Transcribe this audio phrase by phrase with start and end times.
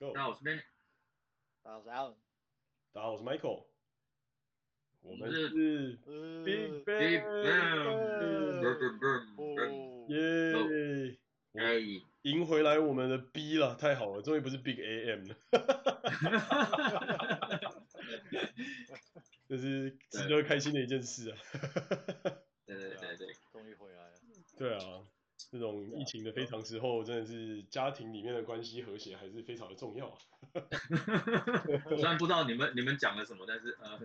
[0.00, 0.12] Go！
[0.12, 0.60] 大家好，我是 Ben。
[1.62, 2.14] 大家好，我是 Alan。
[2.92, 3.66] 大家好，我是 Michael。
[5.02, 5.48] 我们是
[6.44, 7.22] Big Big Bang。
[10.08, 11.16] 耶！
[11.52, 11.78] 哎，
[12.22, 15.36] 赢回来我们的 B 了，太好了，终于不是 Big AM 了。
[19.46, 21.38] 这是值得开心的一件事啊！
[22.66, 24.16] 对对对对，终于回来了。
[24.58, 25.06] 对啊。
[25.54, 30.18] 这种疫情的非常时候，真的是家庭里面的关系和谐还是非常的重要啊。
[31.94, 34.00] 虽然不知道你们你们讲了什么，但是呃，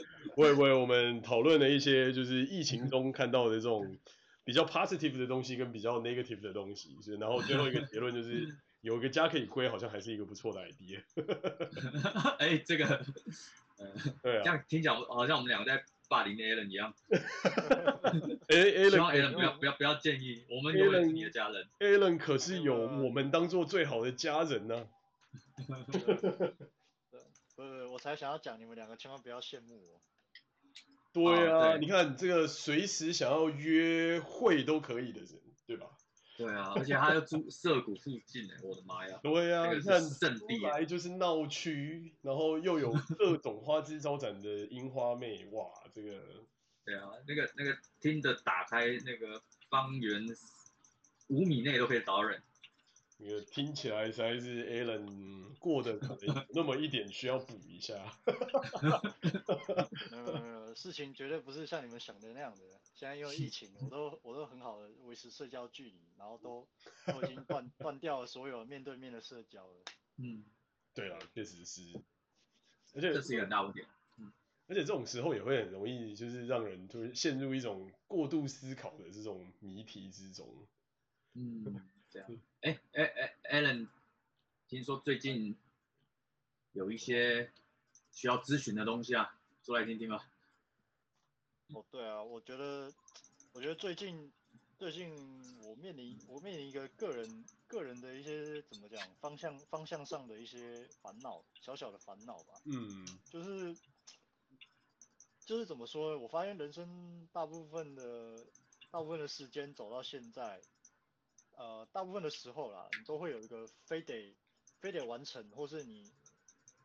[0.34, 3.98] 我也为我们讨论了一些就是疫情中看到的这种
[4.44, 11.02] 比较 positive 的东西跟比较 negative 的东西，是然后最后一个结论就是 有个家可以归，好像还是一个不错的 idea。
[12.38, 12.86] 哎，这个，
[13.76, 15.84] 呃，对啊，这样听起来好像我们两个在。
[16.08, 16.94] 霸凌 Alan 一样，
[18.48, 21.68] 哎，Alan，希望 Alan 不要不要不要建议，我们永远是你的家人。
[21.80, 24.76] Alan 可是有我们当做最好的家人呢、
[25.70, 25.86] 啊。
[27.56, 30.00] 不是，我才想要讲，你们两个千万不要羡慕我。
[31.12, 35.28] 对啊，哦、对你看这个随时想要约会都可以的人，
[35.66, 35.86] 对吧？
[36.36, 39.18] 对啊，而且他又住 涩谷附近，我的妈呀！
[39.22, 46.20] 对啊，你看圣地来就是闹区，然后又有 各种花枝招展的樱花妹，哇，这个。
[46.84, 50.24] 对啊，那个那个听着打开那个方圆
[51.26, 52.40] 五米内都可以找人。
[53.18, 57.94] 那个听起来实在是 Alan 过得可能那么一点需要补一下。
[60.10, 62.62] 没有没有，事情绝对不是像你们想的那样的。
[62.94, 66.66] 现在因为疫情，我都我都很好的维持社交距离，然后都
[67.06, 69.74] 都已经断断掉了所有面对面的社交了。
[70.16, 70.44] 嗯，
[70.94, 71.82] 对啊，确实是，
[72.94, 73.84] 而且这是一个很大问题。
[74.16, 74.32] 嗯，
[74.66, 80.66] 而且这种时候也会很容易就是让人就是陷入一种过度思考的这种谜题之中。
[81.34, 81.62] 嗯，
[82.16, 82.40] 这样。
[82.62, 83.88] 哎哎哎，Alan，
[84.68, 85.54] 听说最近
[86.72, 87.52] 有一些
[88.12, 90.26] 需要咨询的东西啊，说来听听吧。
[91.74, 92.90] 哦，对啊，我觉得，
[93.52, 94.32] 我觉得最近，
[94.78, 95.14] 最近
[95.62, 102.54] 我面临，我面临一个个人，个人的一些怎么讲，方向，方向上的一些烦恼，小小的烦恼吧。
[102.64, 103.76] 嗯，就是，
[105.44, 106.18] 就是怎么说呢？
[106.18, 108.46] 我发现人生大部分的，
[108.90, 110.62] 大部分的时间走到现在，
[111.56, 114.34] 呃，大部分的时候啦，你都会有一个非得，
[114.80, 116.10] 非得完成，或是你。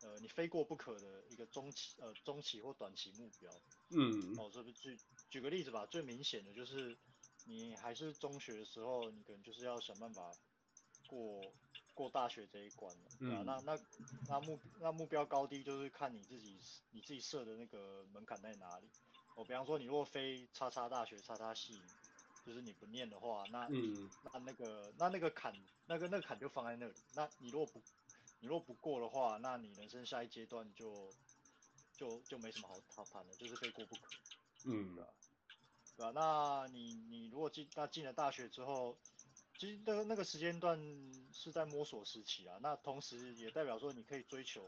[0.04, 3.52] 呃，你非过不可的一个中期呃中期或短期目标，
[3.90, 4.98] 嗯，哦，这不举
[5.30, 6.98] 举个例子吧，最明显的就是
[7.46, 10.32] 你还是中学的时候，你可能就是要想办法
[11.08, 11.40] 过
[11.94, 13.44] 过大学这一关了，对啊？
[13.44, 13.80] 嗯，那那
[14.28, 16.58] 那目那目标高低就是看你自己
[16.90, 18.90] 你自己设的那个门槛在哪里。
[19.36, 21.80] 我比方说，你如果非叉叉大学叉叉系，
[22.46, 25.54] 就是你不念的话，那嗯，那那个那那个坎
[25.86, 27.82] 那个那个坎就放在那里，那你如果不
[28.40, 31.10] 你如果不过的话，那你人生下一阶段就
[31.98, 34.02] 就就没什么好好谈的，就是非过不可，
[34.66, 35.10] 嗯，对吧？
[35.98, 36.12] 对吧？
[36.16, 38.98] 那你你如果进那进了大学之后，
[39.60, 40.80] 其实那个那个时间段
[41.34, 44.64] 是在摸索时期啊，那同时也代表说你可以追求，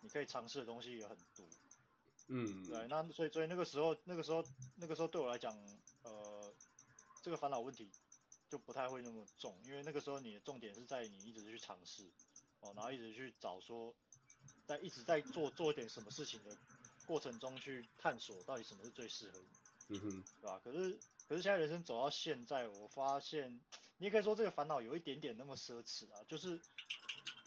[0.00, 1.46] 你可以尝试的东西也很多，
[2.28, 4.42] 嗯，对，那所以所以那个时候那个时候
[4.76, 5.60] 那个时候对我来讲，呃，
[7.24, 7.90] 这个烦恼问题
[8.50, 12.04] 就不太会那么重，因为那个时候你的重点是在你一直去尝试。
[12.60, 13.94] 哦，然后一直去找说，
[14.66, 16.56] 在一直在做做一点什么事情的
[17.06, 20.58] 过程中去探索到底什么是最适合你，嗯哼，对吧？
[20.64, 20.98] 可是
[21.28, 23.60] 可是现在人生走到现在，我发现
[23.98, 26.58] 你也可以说这个烦恼有一点点那么奢侈啊，就是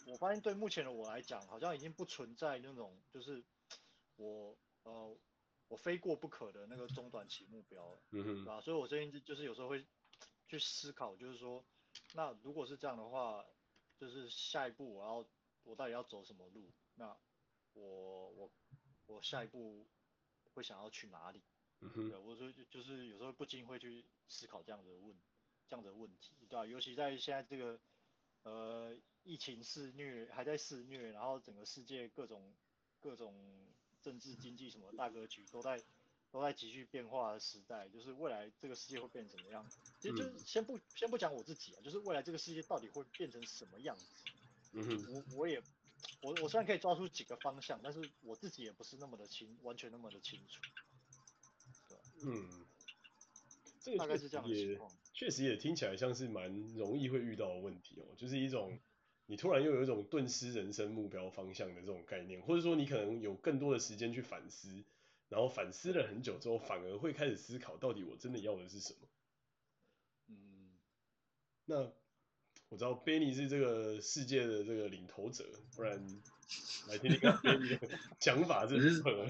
[0.06, 3.44] 我发现对目前的我来讲，好像已经不存在那种就是
[4.18, 5.18] 我呃
[5.68, 8.62] 我非过不可的那个中短期目标了，嗯哼，对吧？
[8.62, 9.86] 所以我最近就是有时候会
[10.48, 11.64] 去思考，就是说，
[12.14, 13.46] 那如果是这样的话。
[14.00, 15.28] 就是下一步我要
[15.64, 16.72] 我到底要走什么路？
[16.94, 17.18] 那
[17.74, 18.52] 我我
[19.08, 19.88] 我下一步
[20.54, 21.42] 会想要去哪里？
[21.80, 25.18] 嗯哼，对，我说就是有时候不禁会去思考这样的问
[25.68, 26.64] 这样的问题，对吧？
[26.68, 27.80] 尤其在现在这个
[28.44, 32.56] 呃疫情肆虐还在肆虐，然后整个世界各种
[33.00, 33.67] 各种
[34.08, 35.84] 政治经济什么大格局都在。
[36.30, 39.78] 都在急剧变化的时代，就是未来这个世界会变成什么样子？
[40.02, 44.04] 其实就是先不先不讲我自己啊，就是未来这个世界到底会变成什么样子？
[44.74, 45.64] 嗯哼，我我也
[46.22, 50.62] 我我虽然可以抓出几个方向，但是我自己也不是那么的清，完全那么的清楚。
[51.88, 52.68] 对，嗯，
[53.80, 54.92] 这个大概是这样的情况。
[55.14, 58.78] 确实也听起来像是蛮容易会遇到的问题哦，就是一种
[59.28, 64.84] 你突然又有一种顿失人生目标方向的这种概念，或者说你可能有更多的时间去反思。
[65.30, 69.00] 然后反思了很久之后，反而会开始思考，到底我真的要的是什么？
[70.30, 70.72] 嗯，
[71.66, 71.92] 那
[72.70, 75.44] 我知道 Benny 是这个世界的这个领头者，
[75.76, 76.02] 不然
[76.88, 79.30] 来听听看 Benny 的讲法是什么。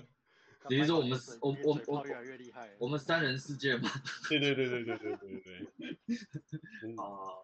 [0.70, 3.90] 比如说我们我我我越来越厉害，我们三人世界嘛。
[4.30, 6.96] 对对对对对对对对。
[6.98, 7.42] 啊，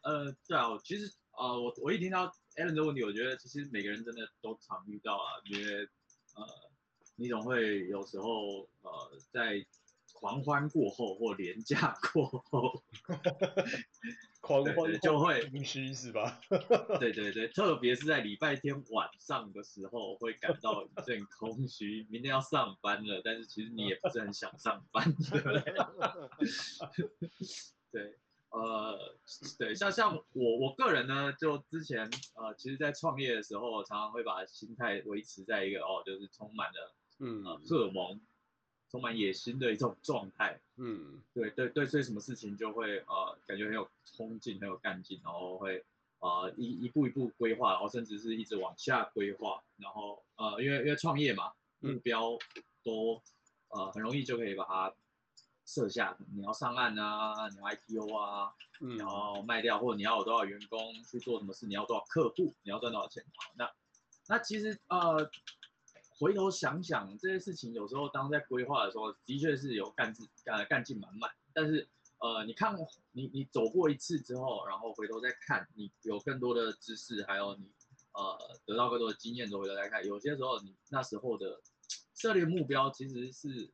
[0.00, 1.12] 呃，对啊，其实啊、
[1.42, 5.82] 呃，我我一听到 Allen 的问题，我觉得其实每个人真的都常遇到啊，因为
[6.34, 6.46] 呃，
[7.16, 9.66] 你总会有时候呃在。
[10.14, 12.84] 狂欢过后或连假过后，
[14.40, 16.38] 狂欢就会空虚是吧？
[17.00, 22.06] 对对对，特别是在礼拜天晚上的时候，会感到一阵空虚。
[22.08, 25.64] 明天要上班了，但是其实你也不是很想上班，对不对？
[28.52, 29.16] 对，呃，
[29.58, 37.44] 对，像像我我个人呢，就之前呃，其实，在创业的时候，常常会把心态维持在一个哦，就是充满了嗯。
[37.68, 38.20] 荷尔蒙。
[38.90, 45.82] 充满野心的一种状态，嗯，对对对，所以什么事情就会呃感觉很有冲劲，很有干劲，然后会
[46.18, 52.36] 呃一一步一步规划，然后甚至是一直往下规划，然后呃因为因为创业嘛，目标
[52.84, 53.22] 都
[53.68, 54.94] 呃很容易就可以把它
[55.72, 60.78] 设下，你要上岸啊，你要 IPO 啊，嗯，然后卖掉，或者你要有多少员工
[61.10, 63.70] 去做什么事，你要多少客户，你要赚多少钱，好，那
[64.28, 65.30] 那其实呃。
[66.18, 71.28] 回头想想这些事情，有时候当在规划的时候，的确是有干劲，呃，干劲满满。
[71.52, 71.88] 但是，
[72.20, 72.76] 呃，你看，
[73.10, 77.68] 你你走过一次之后，然后回头再看，你有更多的知识，还有你
[78.12, 81.60] 呃得到更多的经验之后回头再看，有些时候你那时候的
[82.14, 83.68] 设立目标其实是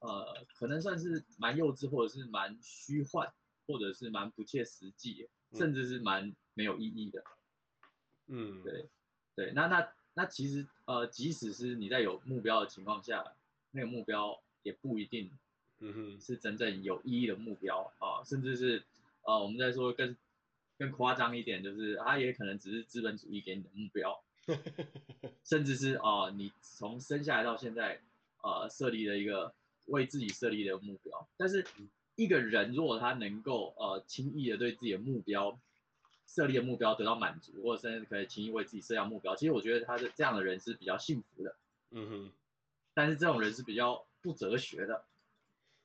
[0.00, 3.32] 呃可能算是蛮幼稚，或者是蛮虚幻，
[3.66, 7.22] 或者是蛮不切实际，甚至是蛮没有意义的。
[8.26, 8.88] 嗯，对
[9.34, 9.92] 对，那那。
[10.14, 13.36] 那其实呃，即使是你在有目标的情况下，
[13.70, 15.30] 那个目标也不一定，
[15.78, 18.82] 嗯哼，是真正有意义的目标啊，甚至是
[19.22, 20.16] 呃，我们在说更
[20.76, 24.20] 更夸张一点，就是它也可能只是资本主义给你的目标，
[25.44, 28.00] 甚至是啊、呃，你从生下来到现在
[28.42, 29.54] 呃设立了一个
[29.88, 31.66] 为自己设立的目标，但是
[32.14, 35.58] 一个人如果他能够呃轻易的对自己的目标。
[36.30, 39.34] 设立的目标得到满足，或者甚至可以轻易为自己设下目标。
[39.34, 41.56] 其实我觉得他的这样的人是比较幸福的。
[41.90, 42.32] 嗯哼。
[42.92, 45.06] 但是这种人是比较不哲学的。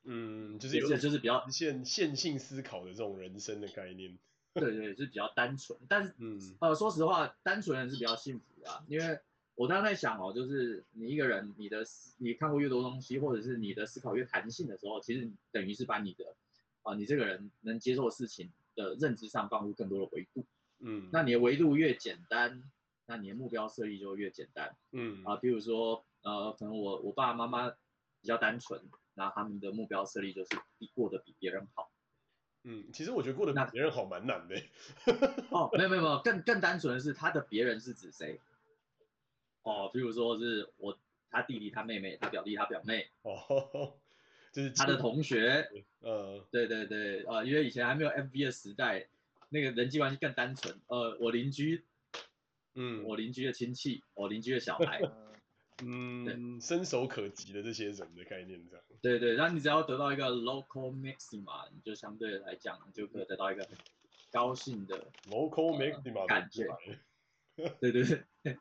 [0.02, 4.18] 嗯，就是有就是比较线线性思考的这种人生的概念。
[4.52, 5.78] 对，对就，是比较单纯。
[5.88, 8.84] 但是，嗯，呃，说实话，单纯人是比较幸福的啊。
[8.86, 9.20] 因为
[9.54, 11.84] 我刚刚在想哦，就是你一个人，你的
[12.18, 16.24] 你看过越多东西，或者是你的思考越弹性的时候，其实等于是把你的
[16.82, 18.50] 啊、呃，你这个人能接受的事情。
[18.76, 20.44] 的认知上放入更多的维度，
[20.80, 22.60] 嗯，那你的维度越简单，
[23.06, 28.82] 那你的目标设立就越简单，嗯啊，比如说呃，可能我我爸爸妈妈比较单纯，
[29.14, 31.88] 那他们的目标设立就是比过得比别人好，
[32.64, 34.60] 嗯，其实我觉得过得比别人好蛮难的，
[35.52, 38.40] 哦，没有没有没有，更更单纯的是他的别人是指谁？
[39.64, 40.96] 哦，譬如说是我
[41.30, 43.98] 他弟弟他妹妹他表弟他表妹，哦。
[44.54, 45.68] 就是他的同学，
[45.98, 49.08] 呃，对对对，呃，因为以前还没有 FB 的时代，
[49.48, 51.82] 那个人际关系更单纯，呃，我邻居，
[52.74, 55.00] 嗯，我邻居的亲戚，我邻居的小孩，
[55.82, 58.84] 嗯， 伸手可及的这些人的概念这样。
[59.02, 63.76] 对对，然后你只要得到一个 local maxima，你就相对来讲就可以得到一个很
[64.30, 66.68] 高兴的 local maxima 感觉。
[67.80, 68.02] 对对
[68.42, 68.58] 对，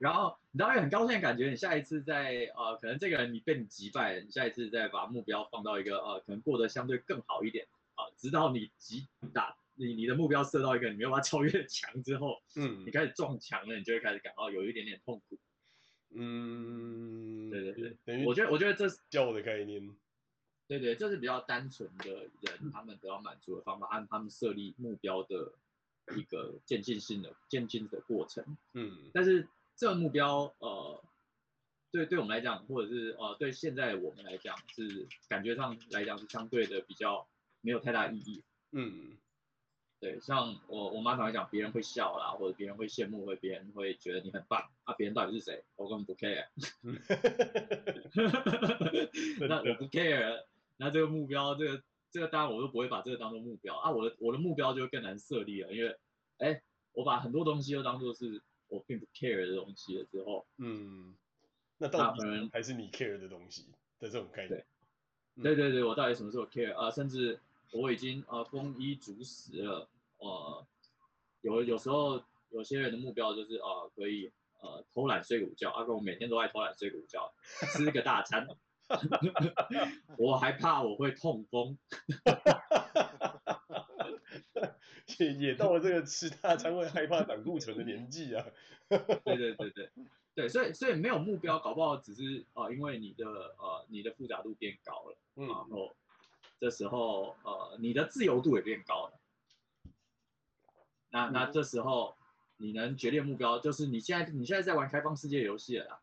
[0.00, 15.38] 然后你当然很高兴的感觉，你下一次在呃，可能这个人你被你击败了，你下一次再把目标放到一个呃，可能过得相对更好一点啊、呃，直到你击打你你的目标射到一个你没有办法超越墙之后，嗯，你开始撞墙了，你就会开始感到有一点点痛苦。
[16.10, 19.96] 嗯，对对对，等于我觉得我觉得这是教的概念。
[20.66, 25.52] 对对，这是比较单纯的人他们得到满足的方法，按他们设立目标的。
[26.16, 29.46] 一个渐进性的渐进的过程，嗯，但是
[29.76, 31.02] 这个目标，呃，
[31.90, 37.26] 对对我们来讲，或者是呃对现在我们来讲，是感觉上来讲是相对的比较
[37.60, 39.16] 没有太大意义，嗯，
[40.00, 46.46] 对，像我我妈常常讲，别人会笑啦，或者别人会羡慕，或者别人会觉得你很棒，啊，别人到底是谁，我根本不 care，
[49.48, 50.44] 那我不 care，
[50.76, 51.82] 那这个目标这个。
[52.10, 55.96] 这个当然我都不会把这个当做目标啊，我的我的目标就会更难设立了，因为，
[56.38, 56.62] 哎，
[56.92, 61.14] 我把很多东西都当做是我并不 care 的东西了之后，嗯，
[61.76, 64.64] 那到底还是你 care 的东西的这种概念？
[65.36, 66.90] 对，对对对，我到底什么时候 care 啊？
[66.90, 67.38] 甚至
[67.72, 70.66] 我已经呃丰衣足食了，呃，
[71.42, 77.32] 有有时候有些人的目标就是呃可以呃偷懒睡午觉，阿、啊、哥我每天都爱偷懒睡午觉，
[77.72, 78.48] 吃个大餐。
[80.16, 81.78] 我还怕我会痛风，
[85.18, 88.44] 也 也到了这个吃大餐会害怕胆固醇的年纪啊。
[88.88, 89.90] 对对对对
[90.34, 95.94] 对，所以所以没有目标，搞不好只是呃因为你的呃你的复杂度变高了，嗯、然后
[96.58, 99.20] 这时候呃你的自由度也变高了。
[101.10, 102.16] 那那这时候
[102.56, 106.00] 你能决定目标，就是你现在你现在在玩开放世界游戏了啦。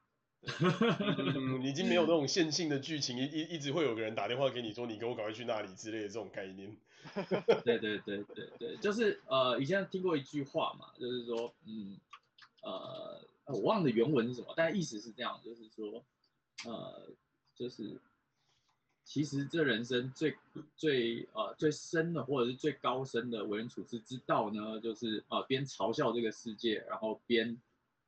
[0.59, 6.75] 嗯， 已经没有那种线性的剧情，一一一直会有个人打电话给你说，你给我赶快去那里之类的这种概念。
[7.63, 11.97] 对对对对对，就是呃，以前听过一句话嘛，就是说，嗯，
[12.63, 16.03] 呃，我忘了原文是什么，但意思是这样，就是说，
[16.65, 17.07] 呃，
[17.55, 17.99] 就是
[19.03, 20.35] 其实这人生最
[20.75, 27.59] 最呃最深的或者是最高深的为人处事之道呢，就是呃边嘲笑这个世界，然后边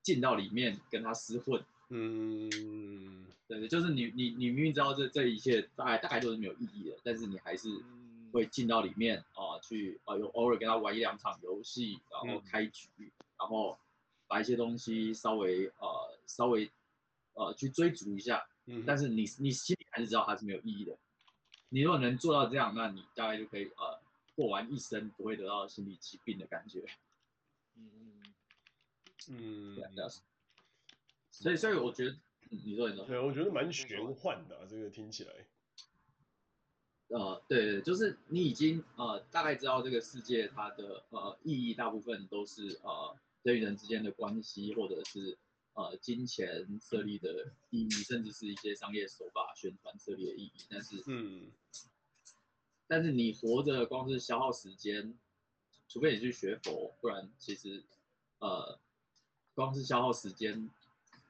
[0.01, 1.63] 进到里面跟他厮混。
[1.89, 7.69] 嗯，对对，就是你你你明明知道这这一切大概大概都是没有意义的，但是你还是
[8.33, 13.79] 会进到里面啊、呃，去啊，有偶尔跟他玩一两场游戏，然后开局，嗯、然后
[14.27, 16.69] 把一些东西稍微呃稍微
[17.35, 20.97] 呃去追逐一下，嗯，但是你你心里还是知道它是没有意义的。
[21.69, 23.97] 你如果能做到这样，那你大概就可以呃
[24.35, 26.83] 过完一生不会得到心理疾病的感觉。
[27.75, 27.89] 嗯
[29.29, 30.11] 嗯嗯。
[31.39, 32.11] 所以，所以我觉得，
[32.49, 35.31] 嗯、你说，你说，对，我觉得蛮玄幻的、啊，这个听起来。
[37.09, 45.37] 呃，对对，就是你已经呃大概知道这个世界它的呃意义，大部分都是呃人与人之间的关系，或者是
[45.73, 50.65] 呃金钱设立的意义，甚至是一些商业手法宣传设立的意义。
[50.69, 51.51] 但是，嗯，
[52.87, 55.15] 但是你活着光是消耗时间，
[55.87, 57.83] 除非你去学佛，不然其实
[58.39, 58.79] 呃
[59.53, 60.67] 光是消耗时间。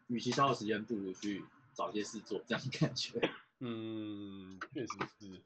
[0.07, 3.19] 与其消耗时间，不如去找些事做，这样感觉。
[3.59, 5.41] 嗯，确实是，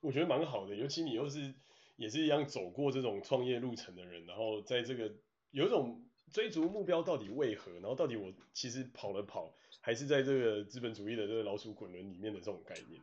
[0.00, 0.74] 我觉得蛮好的。
[0.74, 1.54] 尤其你又是
[1.96, 5.10] 也是一样走过这种创业路程的人，然后在这个
[5.52, 13.00] 有一种追逐目标到底为何，然后到底我其实跑了跑，还是在这个资本主义的这个老鼠滚轮里面的这种概念。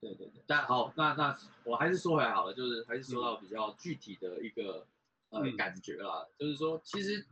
[0.00, 4.86] 对对对，但好，那那我还是说回来好了，就是还是说到比较具体的一个、
[5.30, 7.26] 嗯、呃感觉啦，就是说其实。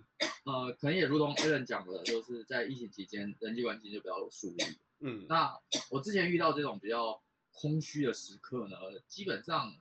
[0.45, 4.65] 呃，可能也如同 Alan 讲的，就是在疫情期间，人际关系就比较有疏离。
[5.00, 5.59] 嗯，那
[5.91, 7.23] 我之前遇到这种比较
[7.53, 9.75] 空虚的时刻呢，基本上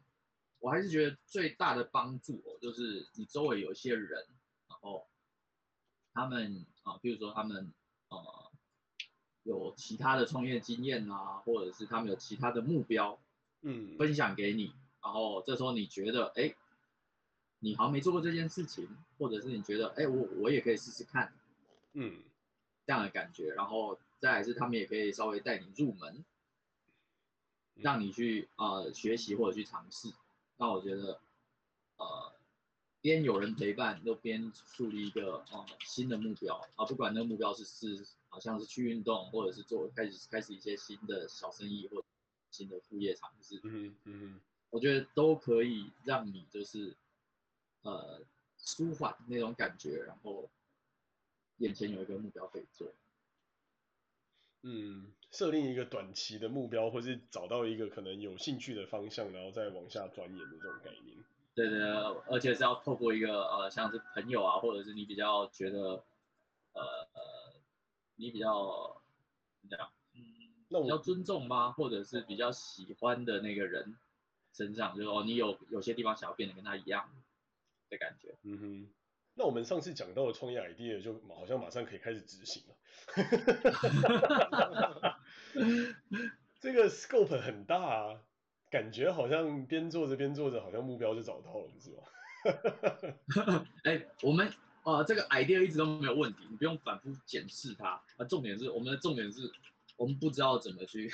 [0.60, 4.28] 我还是觉得最大的帮助，就是你周围有一些人，
[4.68, 5.08] 然后
[6.14, 7.74] 他们啊，比如说他们
[8.10, 8.52] 呃
[9.44, 13.20] 有其他的创业经验啊，或者是他们有其他的目标，
[13.62, 16.54] 嗯，分享给你，然后这时候你觉得，哎。
[17.62, 18.88] 你好像没做过这件事情，
[19.18, 21.34] 或者是你觉得，哎，我我也可以试试看，
[21.92, 22.24] 嗯，
[22.86, 26.24] 这样的感觉，然后再来是他们也可以稍微带你入门，
[27.76, 30.14] 让你去呃学习或者去尝试。
[30.56, 31.20] 那我觉得，
[31.98, 32.34] 呃，
[33.02, 42.06] 边有人陪伴，又边树立一个呃新的目标啊，不管那个目标是是好像是去运动，或者是做开始开始一些新的小生意或者
[42.52, 44.40] 新的副业尝试，嗯嗯，
[44.70, 46.96] 我觉得都可以让你就是。
[47.82, 48.22] 呃，
[48.58, 50.50] 舒缓那种感觉，然后
[51.58, 52.88] 眼前有一个目标可以做。
[54.62, 61.18] 嗯，设定一个短期的目标，或是找到一个可能有兴趣的方向，然后再往下钻研的这种概念。
[61.56, 61.82] 对对，
[62.30, 66.04] 而且是要透过一个呃，像是朋友啊，或者是你比较觉得
[66.74, 66.82] 呃
[67.14, 67.54] 呃，
[68.16, 69.02] 你比较
[69.62, 69.92] 怎么样？
[70.14, 70.22] 嗯，
[70.68, 71.72] 那我比较尊重吗？
[71.72, 73.98] 或者是比较喜欢的那个人
[74.54, 77.10] 身上，就是哦，你有有些地方想要变得跟他一样。
[77.90, 78.90] 的感觉，嗯哼，
[79.34, 82.76] 那我们上次讲到的创业 idea 就好像马上可以开始执行了，
[86.60, 88.22] 这个 scope 很大啊，
[88.70, 92.04] 感觉好像边做着边做着，好像目标就找到了，是吧？
[93.84, 94.52] 哎、欸，我们
[94.84, 99.52] 呃这个 idea 一直都没有问题，你不用反复检视它，啊，重点是我们的重点是
[99.98, 101.12] 我们不知道怎么去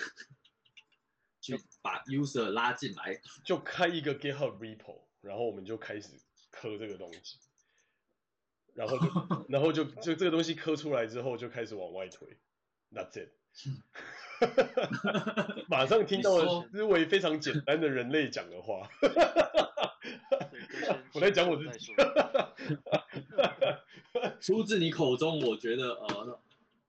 [1.41, 6.09] 去把 user 拉进来，就开一个 GitHub repo，然后我们就开始。
[6.55, 7.37] 磕这个东西，
[8.73, 12.37] 然后就，然后就，就这个东西磕出来之后，就开始往外推。
[12.91, 13.33] That's it。
[15.67, 18.89] 马上听到了思维非常简单的人类讲的话。
[21.13, 21.93] 我在讲我自己。
[24.39, 26.39] 出自你口中，我觉得呃，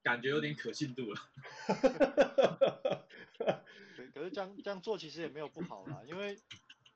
[0.03, 1.21] 感觉有点可信度了。
[4.15, 6.39] 可是这样这样做其实也没有不好啦，因为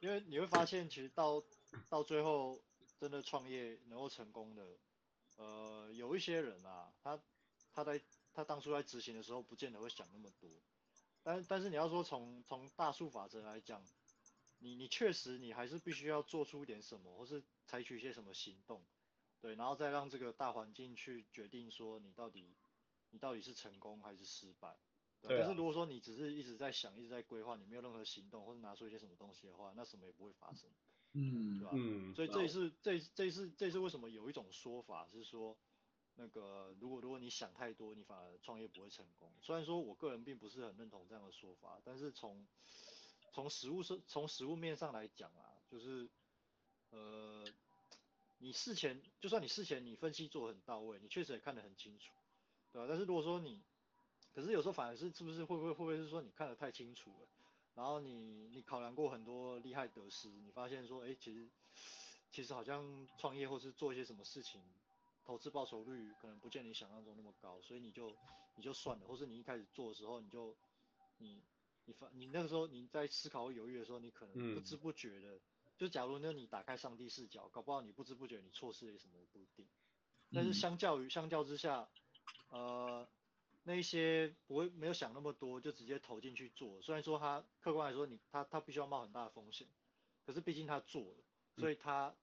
[0.01, 1.43] 因为你会发现，其实到
[1.89, 2.61] 到最后，
[2.99, 4.79] 真的创业能够成功的，
[5.37, 7.21] 呃，有一些人啊，他
[7.73, 8.01] 他在
[8.33, 10.51] 他当初在执行的时候，不见得会想那么多。
[11.23, 13.85] 但但是你要说从从大数法则来讲，
[14.59, 18.83] 你你确实你还是必须要做出一点什么，或是采取一些什么行动，
[19.41, 22.57] 对，然后再让这个大环境去决定说你到底
[23.11, 24.77] 你到底是成功还是失败。
[25.23, 30.71] 对，但是如果说你只是一直在想，一直在规划，你没有任何行动或者拿出一些什么东西的话，那什么也不会发生。
[31.13, 31.71] 嗯，对吧？
[31.75, 35.57] 嗯，所以这也是这这也是这也是为什么有一种说法是说，
[36.17, 39.33] 那个如果如果你想太多，你反而创业不会成功。
[39.41, 42.47] 虽然说我个人并不是很认同这样的说法，但是从
[43.33, 46.09] 从实物是从实物面上来讲啊，就是
[46.91, 47.45] 呃，
[48.39, 52.13] 你事前就算你事前你分析做得很到位，你确实也看得很清楚，
[52.73, 52.87] 对吧？
[52.89, 53.63] 但是如果说你
[54.35, 57.29] 可是有时候反而是是不是会不会会不会是说你看得太清楚了，
[57.81, 61.49] 然后你你考量过很多利害得失，你发现说，哎，其实
[62.31, 64.63] 其实好像创业或是做一些什么事情，
[65.25, 68.15] 投资报酬率可能不见你想象中那么高，所以你就
[68.57, 70.55] 你就算了，或是你一开始做的时候你就
[71.17, 71.43] 你
[71.87, 75.41] 你发你那个时候你在思考和犹豫的时候，你可能不知不觉的，嗯、
[75.79, 79.67] 就假如呢你打开上帝视角，搞不好你不知不觉你错失了什么也不一定，
[80.35, 81.89] 但是相较于相较之下，
[82.51, 83.09] 呃。
[83.63, 89.69] 那一些不会没有想那么多就直接投进去做，虽然说他客观来说你他他必须要冒很大的风险，
[90.25, 91.17] 可是毕竟他做了，
[91.57, 92.15] 所以他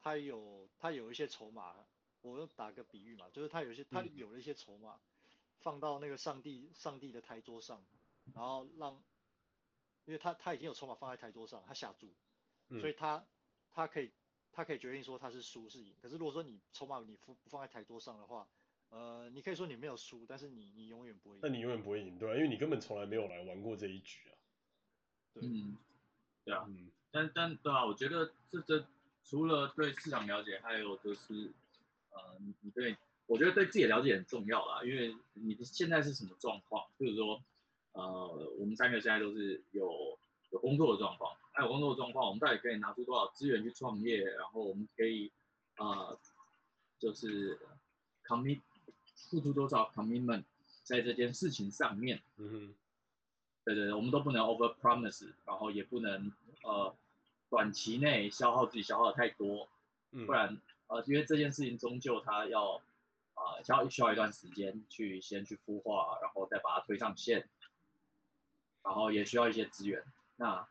[0.00, 1.76] 他有他有一些筹码，
[2.22, 4.98] 我就打个比喻嘛，就是他有一些他有了一些筹码
[5.58, 7.84] 放到那个上帝上帝的台桌上，
[8.34, 8.94] 然后让，
[10.06, 12.14] 因为他他已经有筹码放在台桌上，他下注，
[12.80, 13.26] 所以他
[13.72, 14.10] 他可以
[14.52, 18.48] 他可以决定说他是输是赢，可是如果说你筹码你不不放在台桌上的话。
[18.96, 21.40] 呃，你可以说你没有输，但是你你永远不会赢。
[21.42, 22.34] 那你永远不会赢，对吧？
[22.34, 24.32] 因为你根本从来没有来玩过这一局啊。
[25.34, 25.76] 对，嗯，
[26.46, 28.86] 对啊，嗯，但但对啊，我觉得这这
[29.22, 31.52] 除了对市场了解，还有就是
[32.10, 36.86] 呃，你你对，我觉得对自己的了解很重要啦，因为你现在是什么状况？
[36.98, 37.42] 就是说，
[37.92, 40.18] 呃，我们三个现在都是有
[40.52, 44.24] 有工作的状况，还有工作的状况，我们到底可以拿出多少资源去创业？
[44.24, 45.30] 然后我们可以
[45.76, 46.18] 呃，
[46.98, 47.58] 就是。
[48.28, 48.60] commit
[49.16, 50.44] 付出多少 commitment
[50.84, 52.74] 在这件事情上面，嗯哼，
[53.64, 56.94] 对对对，我们都不能 over promise，然后也不能呃
[57.50, 59.68] 短期内消耗自己消耗的太多，
[60.12, 62.82] 嗯，不然呃因为这件事情终究它要
[63.34, 67.48] 啊需要需要一段时间去先去孵化，然后再把它推上线，
[68.82, 70.04] 然后也需要一些资源，
[70.36, 70.68] 那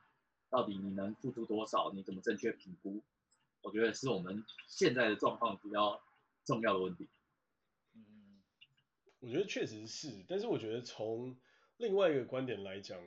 [0.50, 1.92] 到底你能付出多少？
[1.94, 3.02] 你怎么正确评估？
[3.62, 6.00] 我觉得是我们现在的状况比较
[6.46, 7.08] 重要的问题。
[9.20, 11.36] 我觉得确实是，但是我觉得从
[11.78, 13.02] 另外一个观点来讲，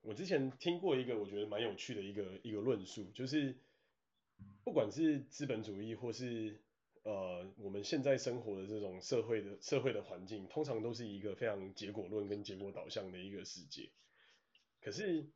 [0.00, 3.54] 我之前听过一个我觉得蛮有趣的一个一个论述，就是
[4.64, 6.58] 不管是资本主义或是
[7.02, 13.90] 呃我们现在生活的这种社会的社会的环境，通常都是一个非常结果论跟结果导向的一个世界。
[14.80, 15.26] 可是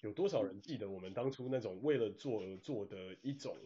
[0.00, 3.56] 有多少人记得我们当初那种为了做而做的一种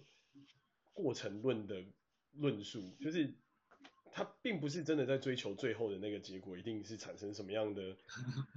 [0.92, 1.82] 过程论的
[2.32, 3.32] 论述，就是。
[4.16, 7.94] 他并不是真的在追求最后的那个结果，一定是产生什么样的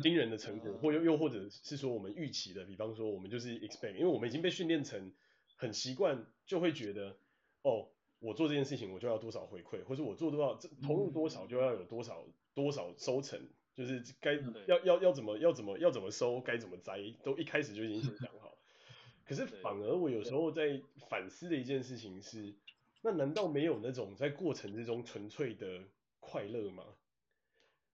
[0.02, 5.12] 惊人的成果， 或又又或者是说我们预期的，比方说我们就是 expect，因为我们已经被训练成
[5.58, 7.18] 很习惯，就会觉得，
[7.64, 13.38] 哦，我做这件事情我就要多少回馈，或者我做多少投入多少就要有多少多少收成，
[13.76, 18.58] 就是该要要要怎么要怎么要怎么收，该怎么栽，都一开始就已经先想好。
[19.28, 22.56] 可是反而我有时候在反思的一件事情是。
[23.02, 25.84] 那难道没有那种在过程之中纯粹的
[26.20, 26.84] 快乐吗？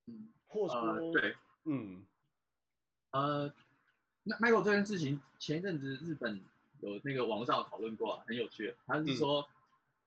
[0.08, 2.06] 嗯，或说，呃、对，嗯，
[3.12, 3.54] 呃，
[4.24, 6.42] 那 Michael 这件事情，前一阵子日本
[6.80, 8.76] 有那个网上讨论过，很有趣。
[8.86, 9.48] 他是说，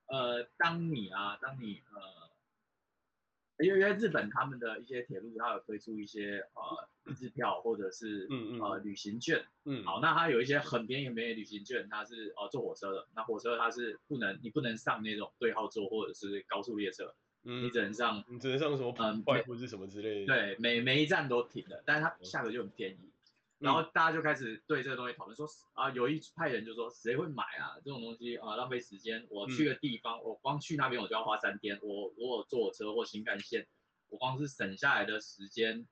[0.07, 2.29] 嗯、呃，当你啊，当你呃。
[3.61, 23.11] 因为日本他们的一些铁路，它有推出一些呃日票或者是嗯嗯呃旅行券，嗯，好，那它有一些很便宜很便宜的旅行券，它是呃坐火车的，那火车它是不能你不能上那种对号座或者是高速列车，嗯，你只能上你只能上什么嗯快或者是什么之类的，对，每每一站都停的，但是它价格就很便宜。
[23.59, 27.75] 然后大家就开始对这个东西讨论，说啊，有一派人就说，谁会买啊？
[27.83, 29.27] 这种东西啊，浪费时间。
[29.29, 31.77] 我去个地方，嗯、我光去那边我就要花三天。
[31.81, 33.67] 我如果坐车或新干线，
[34.07, 35.85] 我光是省下来的时间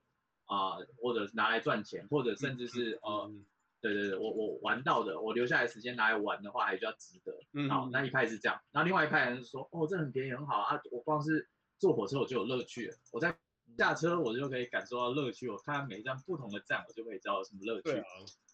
[0.48, 3.32] 啊，或者拿来赚钱，或者甚至是呃，
[3.80, 7.32] 对对对，我我玩到的，我留下来时间拿来玩的话，还比较值得。
[7.52, 8.60] 嗯，好，那一派是这样。
[8.72, 12.96] 然后另外一派人说，哦，这很便宜，很好啊，我光是坐火车我就有乐趣了。
[13.12, 13.36] 我在。
[13.76, 17.90] 下车我就可以感受到乐趣，我看每一站不同的站，我就可以知道有什么乐趣。
[17.98, 18.04] 啊、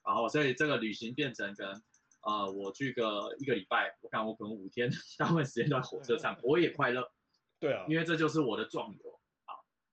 [0.05, 1.83] 然后所以这个旅行变成可能，
[2.23, 7.11] 呃，我去个一个礼拜，我看我可能五天 大部分时间都在火车上，我也快乐。
[7.61, 9.14] 对啊，因为这就是我的壮游啊。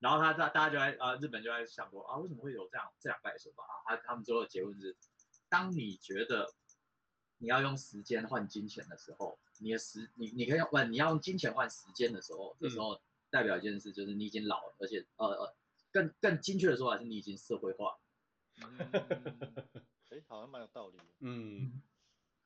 [0.01, 3.73] 然后他大大家就在啊，日本就在想说啊，为什么会有这样这两派说法啊？
[3.85, 4.97] 他他们最后的结论是，
[5.47, 6.51] 当你觉得
[7.37, 15.55] 你要用时间换金钱的时候，你的时你你可以不，你要用金钱换时间的时候，这时候代表一件事就是你已经老了，而且呃呃，
[15.91, 17.95] 更更精确的说法是你已经社会化。
[18.63, 18.77] 嗯，
[20.09, 21.03] 哎、欸，好像蛮有道理的。
[21.19, 21.81] 嗯，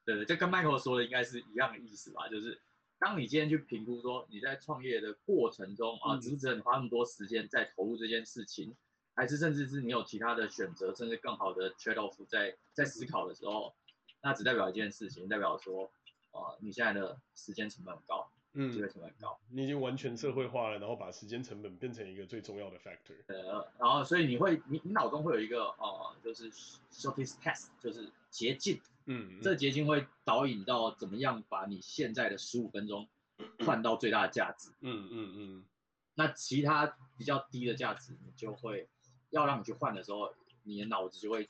[0.03, 2.27] 对对，这跟 Michael 说的应该是一样的意思吧？
[2.27, 2.61] 就是
[2.99, 8.75] 当你今天去评估说你在创业的过程中啊，值不值得你花那么多时间在投入这件事情，
[9.13, 13.73] 还是甚至是你有其他的选择，甚至更好的 trade off 在在思考的时候，
[14.21, 15.91] 那只代表一件事情，代表说，
[16.31, 18.29] 啊，你现在的时间成本很高。
[18.57, 23.13] 嗯，机会成本很高，你已经完全社会化了，然后把时间成本变成一个最重要的 factor。
[23.27, 26.49] 呃，然后所以你会，你你脑中会有一个呃，就是
[26.89, 28.79] shortest test，就是捷径。
[29.05, 33.07] 嗯，这个捷径会导引到怎么样把你现在的十五分钟
[33.65, 34.69] 换到最大的价值。
[34.81, 35.65] 嗯嗯嗯。
[36.15, 38.87] 那其他比较低的价值，你就会
[39.29, 41.49] 要让你去换的时候，你的脑子就会，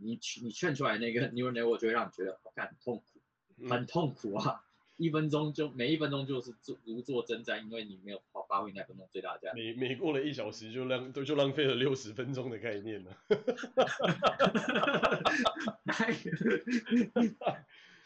[0.00, 4.64] 你你劝出来那个 neural network 就会让你觉得，我看很痛苦，很痛苦啊。
[5.02, 9.52] 一分钟就每一分钟就是做如坐针毡，因为你没有发发挥那分钟最大价。
[9.52, 13.16] 每每过了一小时就浪都就浪费了六十分钟的概念了。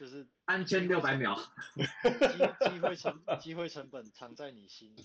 [0.01, 1.39] 就是三千六百秒。
[1.75, 5.05] 机机会成机会成本藏在你心里。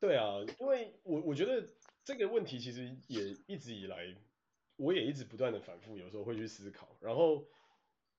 [0.00, 1.68] 对啊，因为我我觉得
[2.02, 4.16] 这个问题其实也一直以来，
[4.76, 7.44] 我也一直不断的反复，有时候会去思考，然后。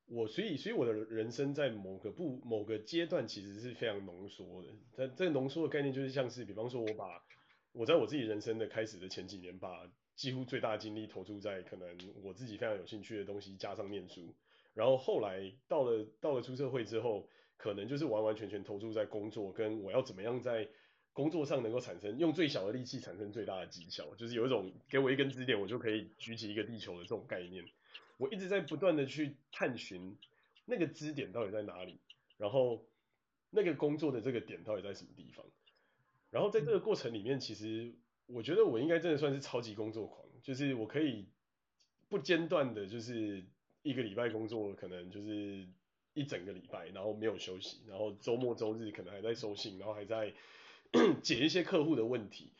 [0.10, 4.69] 我所以，所以我的人生在某个不某个阶段其实是非常浓缩的。
[4.95, 7.24] 但这个浓缩的概念就是像是，比方说，我把
[7.72, 11.88] 我在我自己人生的开始的前几年，把几乎最大精力投注在可能
[12.24, 14.36] 我自己非常有兴趣的东西，加上念书。
[14.74, 20.67] 然后后来到了到了出社会之后，可能就是完完全全投注在工作，跟我要怎么样在
[21.13, 27.63] 工作上能够产生用最小的力气产生最大的绩效，就是有一种给我一根支点，我就可以举起一个地球的这种概念。
[28.19, 30.17] 我一直在不断的去探寻
[30.65, 31.97] 那个支点到底在哪里，
[32.38, 32.86] 然后
[33.49, 35.45] 那个工作的这个点到底在什么地方，
[36.29, 37.93] 然后在这个过程里面，其实
[38.27, 41.27] 我觉得我应该真的算是超级工作狂，就是我可以
[42.10, 43.45] 不间断的，就是
[43.84, 45.65] 一个礼拜工作可能就是
[46.13, 50.34] 一整个礼拜，然后没有休息，然后周末周日可能还在收信，然后还在
[51.23, 52.51] 解一些客户的问题。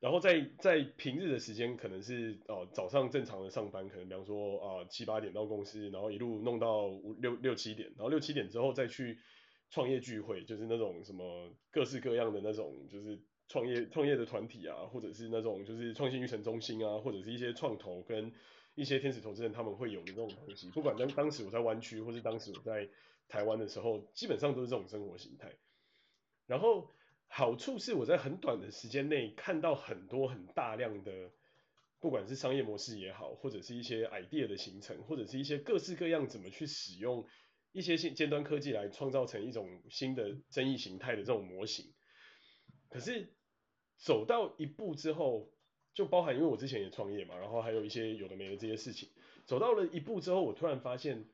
[0.00, 9.18] 然后在在平日的时间，可能是哦、早上正常的上班，可能比方说啊、七八点到公司，然后一路弄到五六六七点，然后六七点之后再去
[9.70, 18.32] 创业聚会，就是那种什么各式各样的那种就是创业创业的团体啊，或者是那种就是创新育成中心啊，或者是一些创投跟
[18.76, 20.70] 一些天使投资人他们会有的那种东西。
[20.70, 22.88] 不管当当时我在湾区，或是当时我在
[23.26, 25.56] 台湾的时候，基本上都是这种生活形态。
[26.46, 26.88] 然后。
[27.30, 31.30] 好处是我在很短的时间内看到很多很大量的，
[32.00, 37.26] 不管是商业模式也好，或者是一些 idea 的形成，或者是一些各式各样怎么去使用
[37.72, 41.94] 一些新尖端科技来创造成一种新的争议形态的这种模型。
[42.88, 43.36] 可是
[43.98, 45.52] 走到一步之后，
[45.92, 49.10] 就包含因为我之前也创业嘛，然后还有一些有的没的这些事情，
[49.44, 51.28] 走到了一步之后，我突然发现，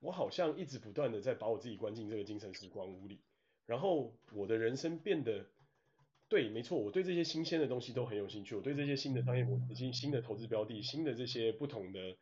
[0.00, 3.22] 我好像一直不断的在把我自己关进这个精神时光屋里。
[3.68, 5.44] 然后我的人生变得，
[6.30, 12.16] 对，没错，我对这些新鲜的东西都很有兴趣，我对这些新的商业模式、新新的投资标的、新的这些不同的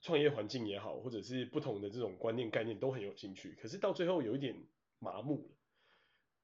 [0.00, 3.58] 创业环境也好，或者是不同的这种观念概念都很有兴趣。
[3.60, 4.54] 可是到最后有一点
[5.00, 5.56] 麻木了，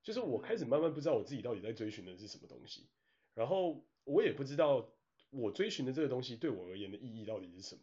[0.03, 2.89] 就是我开始慢慢不知道我自己到底在追寻的是什么东西，
[3.35, 4.89] 然后我也不知道
[5.31, 7.83] 我追寻的这个东西对我而言的意义到底是什么，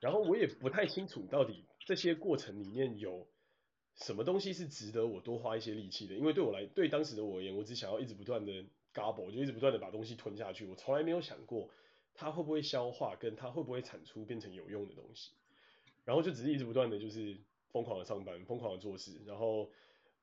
[0.00, 3.28] 然后我也不太清楚到底这些过程里面有。
[3.98, 6.14] 什么东西是值得我多花一些力气的？
[6.14, 10.64] 因为对我来，对当时的我而言，我只想要一直不断的 gobble，就一直不断的把东西吞下去。
[10.64, 11.68] 我从来没有想过
[12.14, 15.32] 它会不会消化，跟它会不会产出变成有用的东西。
[16.04, 17.36] 然后就只是一直不断的就是
[17.72, 19.20] 疯狂的上班，疯狂的做事。
[19.26, 19.68] 然后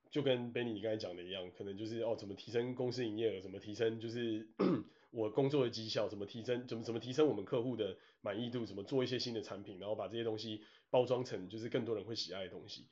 [0.09, 4.47] 就跟 Benny 你刚才讲的一样，可能就是哦，怎么提升公司营业额，怎么提升就是
[5.11, 12.87] 我工作的绩效，怎么提升，怎么怎么提升我们客户的满意度，怎么做一些新的产品，然后把这些东西包装成就是更多人会喜爱的东西。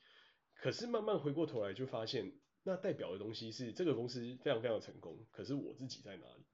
[0.64, 6.44] 可是慢慢回过头来就发现，那代表的东西是这个公司非常非常成功，可是我自己在哪里？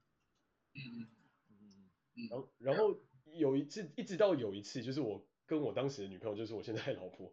[0.74, 1.06] 嗯
[2.16, 3.00] 嗯，然后然后
[3.32, 7.32] 有一次，一直到有一次，就是我跟我当时的女朋友，就是我现在的老婆，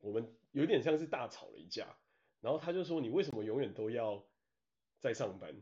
[0.00, 1.96] 我们有点像是大吵了一架，
[2.40, 4.26] 然后她就说：“你为什么永远都要
[4.98, 5.54] 在上班？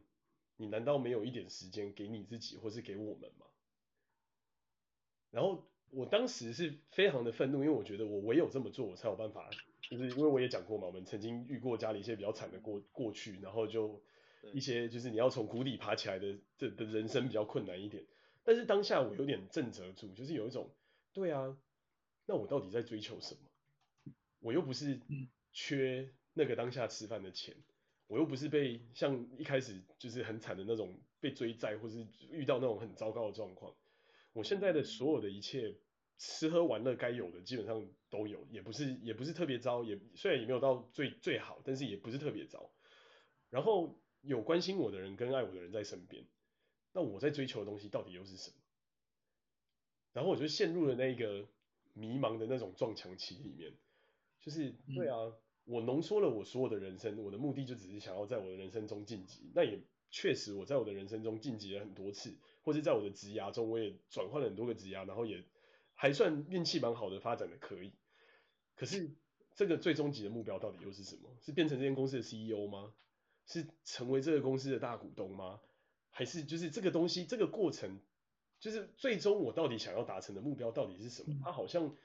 [0.57, 3.45] 你难道没有一点时间给你自己，或是给我们吗？”
[5.31, 9.51] 然后我当时是非常的愤怒，因为我觉得我唯有这么做，我才有办法。
[9.91, 14.03] 就是因为我也讲过嘛，我们曾经遇过家里一些比较惨的过过去，然后就
[14.53, 18.05] 一些就是你要从谷底爬起来的这的人生比较困难一点，
[18.45, 20.71] 但是当下我有点震慑住，就是有一种，
[21.13, 21.57] 对啊，
[22.27, 24.13] 那我到底在追求什么？
[24.41, 25.01] 我又不是
[25.53, 27.57] 缺那个当下吃饭的钱，
[28.07, 33.75] 我又不是被像一开始就是很惨的那种被追债，或是遇到那种很糟糕的状况。
[34.33, 35.75] 我现在的所有的一切，
[36.19, 42.71] 吃喝玩乐该有的基本上都有，也不是也不是特别糟，也虽然也没有到最最好，但是也不是特别糟。
[43.51, 46.25] 然后有关心我的人跟爱我的人在身边。
[46.93, 48.57] 那我在追求的东西到底又是什么？
[50.15, 51.47] 然后我就陷入了那个
[51.93, 53.71] 迷茫的那种撞墙期里面，
[54.41, 55.31] 就是对啊，
[55.65, 59.51] 我浓缩了我所有的人生，我的目的就只是想要在我的人生中晋级。
[59.55, 59.79] 那也
[60.11, 65.45] 确实我在我的人生中晋级了很多次，或者在我的职涯中我也转换了很多个职涯，然后也
[65.97, 67.93] 还算运气蛮好的，发展的可以。
[68.77, 69.11] 可是
[69.55, 71.37] 这个最终极的目标到底又是什么？
[71.41, 72.93] 是变成这间公司的 CEO 吗？
[73.47, 75.61] 是成为这个公司的大股东吗？
[76.11, 78.01] 还是就是这个东西，这个过程，
[78.61, 81.35] 就是最终我到底想要达成的目标到底是什么？
[81.43, 81.97] 它好像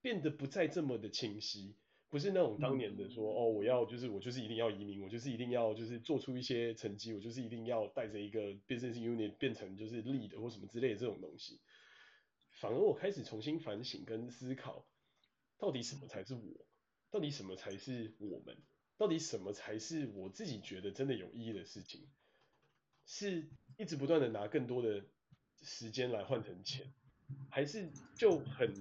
[0.00, 1.74] 变得不再这么的清晰，
[2.08, 11.60] 不是那种当年的说，哦，我要就是我就是一定要移民，我就是一定要就是做出一些成绩，我就是一定要带着一个 business unit 变成就是 lead 或什么之类的这种东西。
[12.60, 14.86] 反而我开始重新反省跟思考，
[15.58, 16.66] 到底什么才是我？
[17.10, 18.56] 到底什么才是我们？
[18.96, 22.08] 到底什么才是我自己觉得真的有意义的事情？
[23.06, 25.04] 是一直不断的拿更多的
[25.62, 26.92] 时间来换成钱，
[27.50, 28.74] 还是就很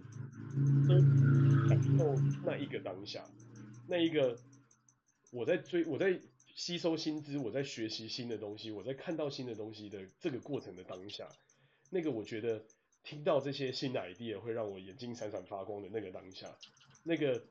[1.67, 3.29] 享受那一个当下，
[3.87, 4.39] 那一个
[5.31, 6.21] 我在追，我在
[6.55, 11.27] 吸收新知，我在学习新的东西，我在看到新的东西的这个过程的当下，
[11.89, 12.65] 那个我觉得
[13.03, 16.55] 听到这些新的 idea 会让我眼睛闪闪发光的那个当下，
[17.03, 17.43] 那个。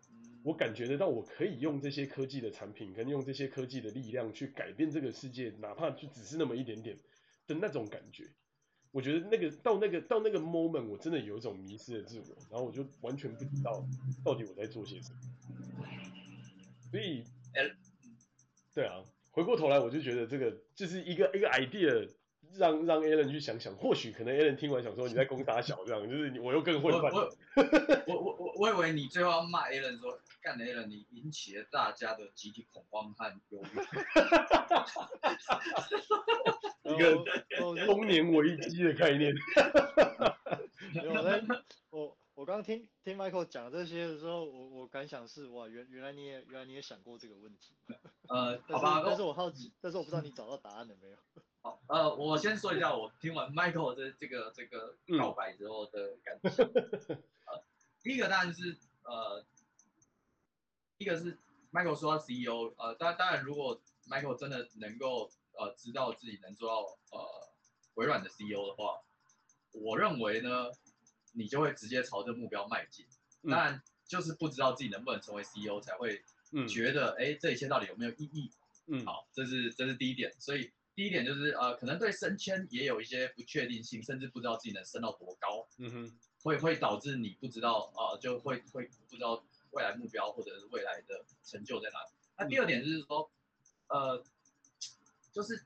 [0.44, 6.98] 我感觉得到，我可以用这些科技的产品，跟用这些科技的力量去改变这个世界，哪怕就只是那么一点点
[7.46, 8.28] 的那种感觉。
[8.90, 13.86] 我觉得那个到那个到那个 moment，我真的有一种迷失的自我，然后我就完全不知道
[14.24, 15.20] 到底我在做些什么。
[16.90, 17.22] 所以，
[18.74, 22.10] 对啊，回过头来我就觉得这个就是一个一个 idea。
[22.56, 27.12] 让让 Alan 去想想，或许可能 Alan 听完想说你在攻打小这样，就是我又更混乱。
[27.12, 27.30] 我
[28.06, 33.68] 我我我我以为你最后要骂 Alan 说，干 Alan 你引起了大家的集体恐慌和忧虑。
[36.84, 37.24] 一个
[37.86, 39.34] 中年危机的概念。
[41.08, 41.42] 我在
[41.90, 47.74] 我我刚听听 Michael 讲这些的时候，我我感想是哇，原原来你也原来你也想过这个问题。
[48.28, 51.16] 呃， 好吧，但是我好奇，但是我不知道你找到答案了没有。
[51.62, 56.64] 好，呃，我先说一下我听完 Michael 的这个这个告白之后的感觉。
[56.64, 57.64] 嗯、 呃，
[58.03, 59.44] 第一个当然是呃，
[60.98, 61.38] 一个是
[61.72, 66.81] Michael 说到 CEO，呃，当当然如果 Michael 真的能够呃知道自己能做到
[67.16, 67.48] 呃
[67.94, 69.01] 微软的 CEO 的话，
[69.70, 70.72] 我认为呢，
[71.33, 73.07] 你就会直接朝着目标迈进。
[73.48, 76.25] 当然就是不知道自己能不能成为 CEO 才会
[76.68, 78.51] 觉得，哎、嗯，这一切到底有没有意义？
[78.88, 80.72] 嗯，好，这是这是第一点，所以。
[80.94, 92.11] 第一点就是呃，可能对升迁也有一些不确定性，甚至不知道自己能升到多高，嗯哼，会会导致你不知道啊、呃，就会会不知道未来目标或者是未来的成就在哪里。
[92.37, 93.31] 那第二点就是说，
[93.88, 94.22] 呃，
[95.33, 95.64] 就是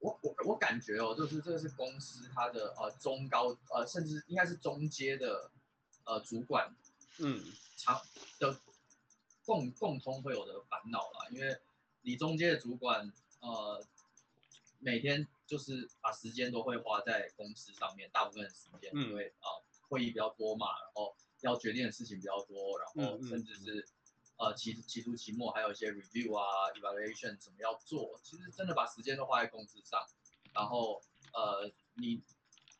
[0.00, 5.52] 我我我感觉哦，就是这个是公司它的呃中高呃，甚至应该是中阶的
[6.04, 6.74] 呃主管，
[7.20, 7.44] 嗯，
[7.76, 8.02] 常
[8.40, 8.60] 的
[9.44, 11.56] 共共通会有的烦恼啦，因为
[12.02, 13.86] 你中阶的主管呃。
[14.86, 23.84] 每天就是把时间都会花在公司上面，大部分的时间，因为啊、呃、会议比较多嘛，然后要决定的事情比较多，然后甚至是
[24.36, 30.00] 呃期期初期末还有一些 review 啊 evaluation 怎么要做，其实真的把时间都花在公司上，
[30.54, 32.22] 然后呃你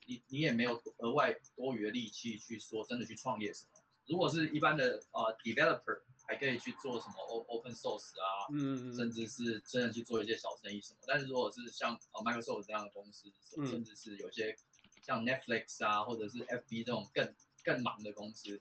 [0.07, 6.03] 你你也没有额外多余的力气去说真的去创业什么，如果是一般的呃 developer。
[6.27, 7.15] 还可以去做什么
[7.49, 11.01] open source 啊，嗯，甚至是真的去做一些小生意什么。
[11.07, 13.33] 但是如果是像呃 Microsoft 这样的公司，
[13.67, 14.57] 甚至是有些
[15.03, 17.35] 像 Netflix 啊，或者是 FB 这种更
[17.65, 18.61] 更忙的公司，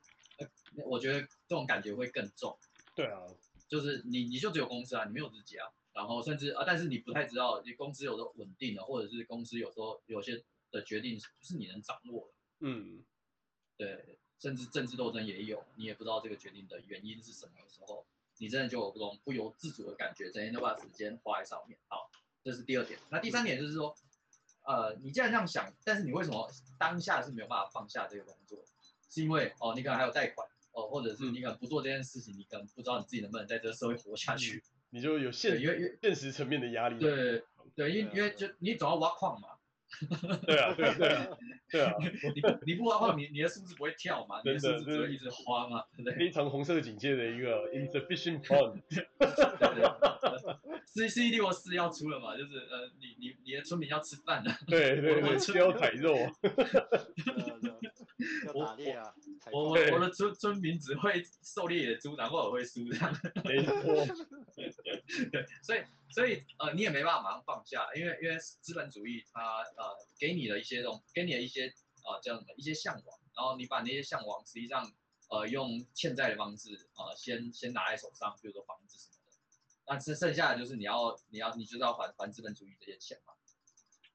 [0.86, 2.58] 我觉得这种感觉会更重。
[2.96, 3.26] 对啊，
[3.68, 5.68] 就是你你就只有公司啊，你没有自己啊。
[5.94, 12.34] 然后甚至啊，但是你不太知道，你公司有时候稳定的，或者是公司有时候有些的决定不是你能掌握的。
[12.60, 13.04] 嗯，
[13.78, 14.20] 对。
[14.40, 18.06] 甚至政治斗争也有，你也不知道这个决定的原因是什么的时候，
[18.38, 21.80] 你真的就有这种不由自主的感觉，整天都把时间花在上面。
[21.88, 22.10] 好，
[22.44, 23.00] 这是第二点。
[23.10, 23.96] 那第三点就是说，
[24.64, 28.64] 呃，你既然这样想，但是你为什么当下是没有办法放下这个工作？
[29.10, 34.62] 是因为哦，你可能还有贷款哦，或者是你可能不做这件事情，你可能不知道你自己能不能在这个社会活下去。
[34.90, 37.00] 你就有现因为现实层面的压力。
[37.00, 37.44] 对
[37.74, 39.55] 对，因为因为就你总要挖矿嘛。
[40.46, 41.28] 对啊，对啊，对啊，
[41.72, 41.94] 对啊。
[42.34, 44.42] 你不你不挖矿，你你的数字不会跳嘛？
[44.44, 45.84] 你的数字只会一直花嘛？
[45.96, 46.18] 对不对？
[46.18, 48.82] 非常红色警戒的一个 insufficient fund。
[50.86, 52.38] C C D 我是要出了嘛？
[52.38, 54.52] 就是呃，你你你的村民要吃饭了。
[54.68, 56.16] 对对对，需要宰肉。
[58.54, 58.64] 我
[59.52, 63.14] 我我我的村村民只会狩猎野猪，然后我会输这样。
[63.44, 63.74] 没错。
[65.32, 71.68] 对，所以所以呃，你也没办法马上放下，因为因为资本主义它呃给你的一些东，给你的一些
[72.04, 74.92] 呃叫什么一些向往，然后你把那些向往实际上
[75.30, 79.34] 呃用欠债的方式呃先先拿在手上，比如说房子什么的。
[79.88, 83.34] 那剩剩下的就是你要你要你就是要还还资本主义这些钱嘛，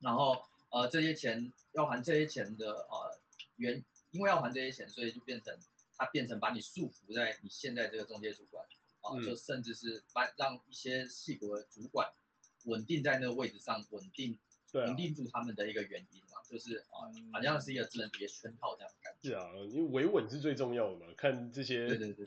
[0.00, 3.20] 然后呃这些钱要还这些钱的呃
[3.56, 5.56] 原因为要还这些钱，所以就变成
[5.96, 8.64] 它变成把你束缚在你现在这个中介主管
[9.02, 12.10] 啊，就甚至是把让一些细国的主管
[12.64, 14.38] 稳定在那个位置上，稳定
[14.72, 19.28] 稳定住他们的一个原因嘛，就是啊、呃、好像是一个资本主义圈套这样的感觉。
[19.28, 22.26] 是啊，因为维稳是最重要的嘛，看这些对对对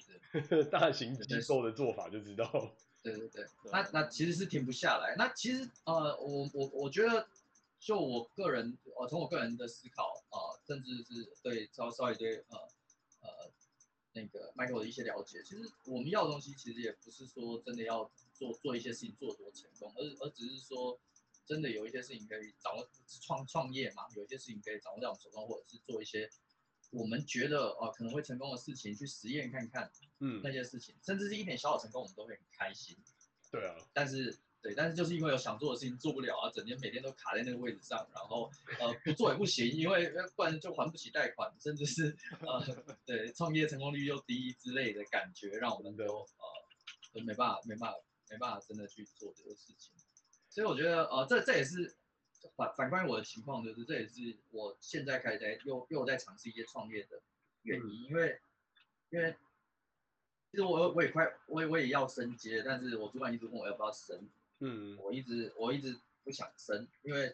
[0.50, 2.76] 对 大型机构的做法就知道。
[3.04, 5.14] 对对对，那那其实是停不下来。
[5.18, 7.28] 那其实呃，我我我觉得，
[7.78, 12.58] 就我个人，呃，从我个人的思考啊、呃，甚至是对稍稍微对呃
[13.22, 13.52] 呃
[14.14, 21.00] 那个 Michael 的一些了解，其实我们要的东西其实也不是说真的要做做一些事情做多成功，而而只是说
[21.46, 22.90] 真的有一些事情可以掌握
[23.22, 26.30] 创创业嘛，有一些事情可以掌握在我们手中，或者是做一些。
[26.92, 32.96] 我们觉得呃可能会成功的事情，去实验看看，嗯，那些事情，甚至是一点小小成功，我们都会很开心。
[33.50, 38.50] 对啊，但是对，但是就是因为有想做的事情做不了啊，整天每天都卡在那个位置上，然后
[38.80, 42.66] 呃不做也不行，因为不然就还不起贷款，甚至是呃
[43.06, 46.46] 对创业成功率又低之类的感觉，让我们都呃
[47.14, 48.00] 都没办法没办法
[48.32, 49.94] 没办法真的去做这个事情。
[50.50, 51.96] 所以我觉得呃这这也是。
[52.58, 57.22] 反反观我的情况，就是这也是我现在开始在又又在尝试一些创业的
[57.62, 58.42] 原因，嗯、因为
[59.12, 59.34] 因为
[60.52, 67.32] 其实我我也快我也我也要升阶，但是我主管一直问我要不要升，嗯，我一直我一直不想升，因为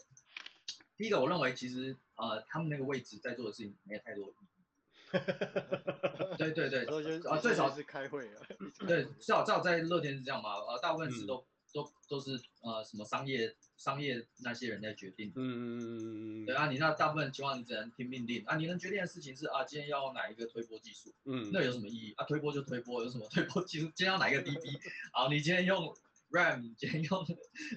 [0.98, 6.86] 第一个我认为其实呃他们那个位置在做的事情没有太多意义，对对对，
[7.30, 8.42] 啊 最少是开会啊，
[8.88, 11.38] 对，至少至少在乐天是这样嘛，呃大部分是都。
[11.38, 22.26] 嗯都都是呃什么商业商业那些人在决定，嗯嗯嗯嗯，对啊，你那大部分情况你只能听命令啊，你能决定的事情是啊，今天要哪一个推波技术，嗯，那有什么意义啊？
[22.26, 23.86] 推波就推波，有什么推波技术？
[23.94, 24.80] 今天要哪一个 DB？
[25.12, 25.96] 啊， 你今天用
[26.32, 27.26] RAM，今天用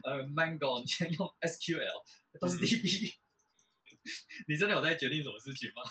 [0.05, 2.03] 呃 Mango，你今天用 SQL，
[2.41, 3.15] 都是 DB，
[4.49, 5.83] 你真的有在决定什么事情吗？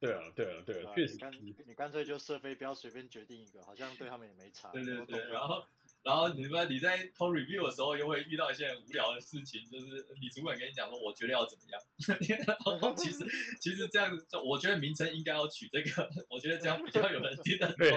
[0.00, 4.70] 对啊，对啊，对啊，确实，你你干脆就设飞镖随便决定一个，好像对他们也没差。
[4.70, 5.64] 对对对，然后。
[6.04, 12.46] 然后你们你在偷 review 的时候，又会遇到一些很无聊的事情，就是你主管跟你讲说，我觉得要怎么样。
[12.46, 13.18] 然 后其实
[13.60, 17.88] 其实这样子，我觉得名称应该要取这个，我觉得这样比较有人听得懂。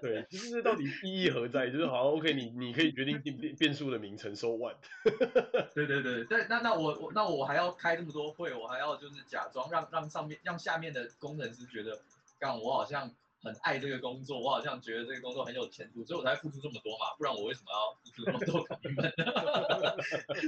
[0.00, 1.70] 对，对，其实这到底意义何在？
[1.70, 4.76] 就是好，OK，你你可以决定变变数的名称，so what？
[5.74, 12.02] 对对对，但那那我我那我还要开这么多会，我还要就是假装让让上面让下面的工程师觉得，
[12.38, 13.14] 干我好像。
[13.42, 18.68] 很爱这个工作，我好像觉得这个工作很有前途，所以我才付出这么多嘛，不然我为什么要付出这么多？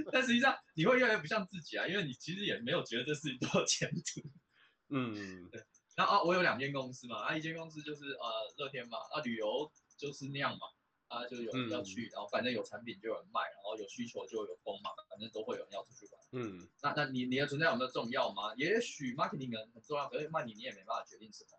[0.13, 4.21] 但实际上你会越来越不像自己啊，因为你其实也没有觉得这事情多有前途。
[4.91, 5.63] 嗯，对。
[5.95, 10.67] 然后啊，我有两间公司嘛，啊，一间公司就是呃乐天嘛，啊旅游就是那样嘛，
[11.09, 16.21] 啊就有人要去，嗯、然后反正有产品就有人卖，然后有需求就有风嘛，反正都会有人要出去玩。
[16.33, 18.55] 嗯，那那你你的存在有没有重要吗？
[18.57, 21.51] 也许 marketing 很重要，可是卖你你也没办法决定什么。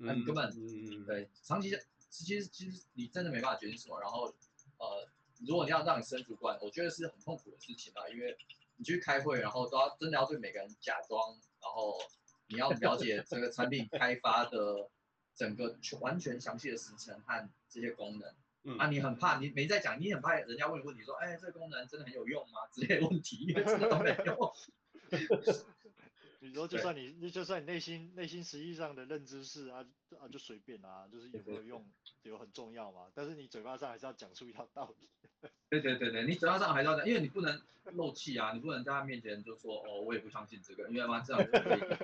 [0.00, 1.76] 那你根本，嗯、对，长期
[2.08, 3.98] 其实其实你真的没办法决定什么。
[4.00, 4.32] 然后，
[4.78, 5.08] 呃，
[5.44, 8.36] 如果你要让你升主管，我觉得是很痛苦的事情啊，因为
[8.76, 11.98] 你去开会，然后都要真的要对每个人假装，然后
[12.48, 14.90] 你要了解这个产品开发的
[15.34, 18.34] 整个全完全详细的时程和这些功能。
[18.64, 22.66] 嗯、啊，你很怕你没在讲，你很怕人家问你问题说，哎，这个功能真的很有用吗？
[22.72, 24.52] 之类的问题，因为真的都没用。
[26.40, 29.84] 你说，就算你，你就算你内心内心实际上的认知是啊
[30.20, 31.84] 啊，就随便啊，就是有没有用，
[32.22, 33.08] 有很重要嘛。
[33.12, 35.08] 但是你嘴巴上还是要讲出一套道理。
[35.68, 37.60] 对对对对，你嘴巴上还是要讲，因为你不能
[37.94, 41.42] 漏气啊，你不能在他面前就说哦，我也不相信这个，因为嘛这样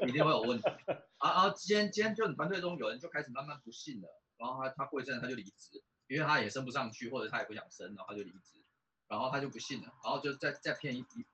[0.08, 0.68] 一定会有问题。
[1.18, 8.58] 啊啊，今天今天就你团队中有人就开始慢慢不信了，然后他他过一阵他就离职，因为他也升不上去，或者他也不想升，然后他就离职，
[9.06, 11.24] 然后他就不信了，然后就再再骗一批。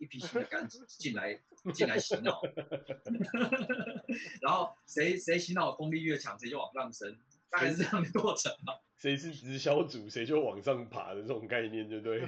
[0.00, 1.40] 一批新的干子进来，
[1.72, 2.40] 进来洗脑，
[4.40, 7.18] 然后谁谁洗脑功力越强，谁就往上升。
[7.48, 8.80] 大概是这样的过程吧。
[8.98, 12.20] 谁是直销组，谁就往上爬的这种概念，对不 对？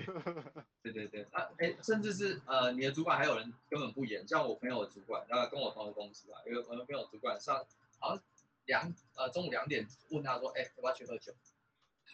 [0.82, 7.64] 对对对，啊，哎，甚至是呃，你的主管还有人根本不演，像我朋友的主管，然后跟我同一个公司啊，因为我朋友主管上
[7.99, 8.22] 好像
[8.66, 11.32] 两呃中午两点问他说，哎，要不要去喝酒？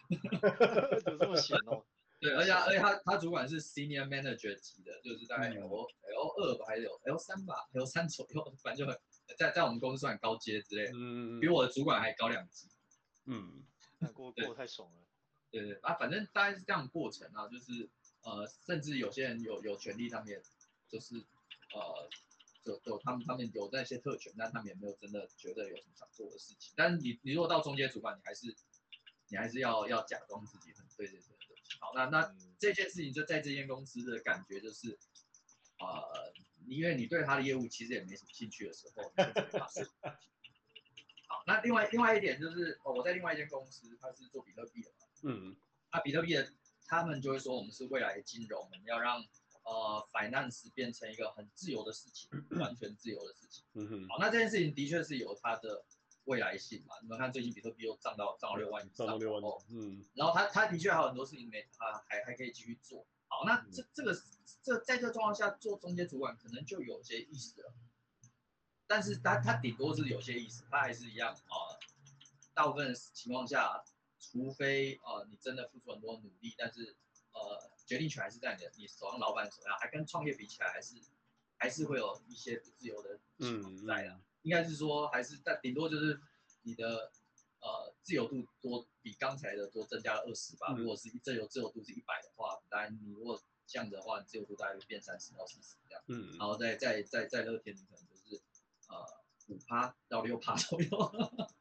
[0.09, 1.83] 有这么闲哦？
[2.25, 8.99] 对，而且而且他他主管是 senior manager 级的，就是大概 L L 二吧，还是有 L 三吧，L 三左右，反正就很
[9.37, 12.67] 在在我们公司算高阶之类的，嗯，比我的主管还高两级，
[13.25, 13.63] 嗯，
[13.99, 15.05] 那过过太爽了，
[15.51, 17.87] 对对啊，反正大概是这样的过程啊，就是
[18.23, 20.41] 呃，甚至有些人有有权利上面，
[20.87, 21.17] 就是
[21.75, 22.09] 呃，
[22.63, 28.55] 就就他们他们有那些特权，但他们也没有真的觉得有什么想做的事情，但是你你如果到中间主管，你还是
[29.29, 31.34] 你还是要要假装自己很对对对。
[31.79, 34.97] 好，那那这件事情就在这间公司的感觉就是，
[35.79, 36.33] 呃，
[36.67, 39.03] 因为你对他的业务其实也没什么兴趣的时候，
[41.27, 45.55] 好，那另外另外一点就是，哦，我在另外一间公司，他是做比特币的嘛，嗯，
[45.91, 46.53] 那比特币的，
[46.87, 49.23] 他们就会说我们是未来的金融，我们要让
[49.63, 55.85] 呃 finance 变成一个很自由的事情， 完全自由的事情，嗯哼，好，那这件事情的确是有它的。
[56.25, 63.05] 未来性嘛，你们看最近比特币又涨到涨到六万以上，涨到六万多，嗯，然后它它的确还有很多事情没啊，还还可以继续做。
[63.27, 64.15] 好，那这这个
[64.61, 67.73] 这在这个状况下做中间主管可能就有些意思了，
[68.87, 71.77] 但是他他顶多是有些意思，他还是一样啊。
[72.53, 73.83] 大部分情况下，
[74.19, 76.95] 除非呃你真的付出很多努力，但是
[77.33, 80.95] 呃决定权还是在你的你手上，老板手上，还跟创业比起来，还是
[81.57, 84.09] 还是会有一些不自由的情况在的。
[84.09, 86.21] 嗯嗯应该是说，还是但顶多就是
[86.61, 87.11] 你的
[87.59, 90.67] 呃自由度多比刚才的多增加了二十吧。
[90.69, 96.03] 嗯、如果是自由自由度是一百的话，当然你如果这样子的话，自由度大概会变三十到四十这样。
[96.09, 98.39] 嗯，然后再再再再乐天，你可能就是
[98.87, 99.03] 呃
[99.47, 100.87] 五趴到六趴左右。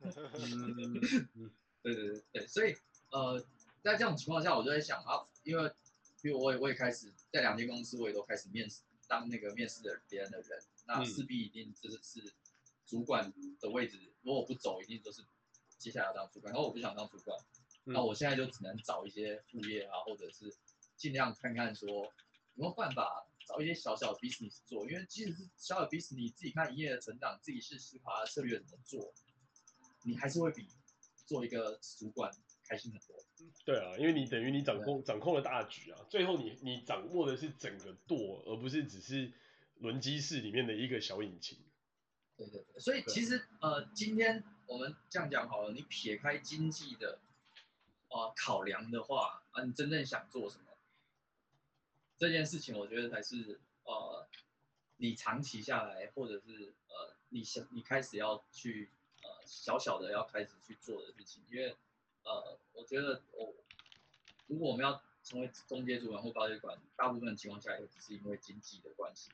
[0.03, 1.01] 嗯，
[1.83, 2.77] 对对对对，所以
[3.11, 3.41] 呃
[3.83, 5.73] 在这种情况下，我就在想啊，因为
[6.23, 12.31] 因为我也我也开始在两间公司，我也都开始面试当那个面试的别人的人，那势必一定就是是。
[12.87, 15.25] 主管的位置，如果我不走，一定都是
[15.79, 16.53] 接下来要当主管。
[16.53, 17.39] 然后我不想当主管，
[17.85, 20.55] 那我现在就只能找一些副业啊，或者是
[20.97, 22.13] 尽量看看说有
[22.55, 24.89] 没有办法找一些小小的 business 做。
[24.91, 29.13] 因为即使是小小的 business，你自己看营业的成长，自己是思考它策略怎么做，
[30.05, 30.69] 你还是会比
[31.27, 32.31] 做一个主管
[32.69, 33.17] 开心很多。
[33.65, 39.33] 对啊，因为你等于你掌控掌控了大局啊，最后你你掌握的是整个舵，而不是只是
[39.79, 41.59] 轮机室里面的一个小引擎。
[42.37, 47.21] 对对对，所以其实呃，今天我们这样讲好了，你撇开经济的
[48.09, 50.65] 呃考量的话，啊，你真正想做什么？
[52.17, 54.27] 这件事情我觉得才是呃，
[54.97, 58.91] 你长期下来，或者是呃，你想你开始要去
[59.23, 61.77] 呃小小的要开始去做的事情，因为
[62.25, 63.55] 呃，我觉得我
[64.49, 69.31] 如果我们要成为中介主管或高级主管，大部分情况下也只是因为经济的关系，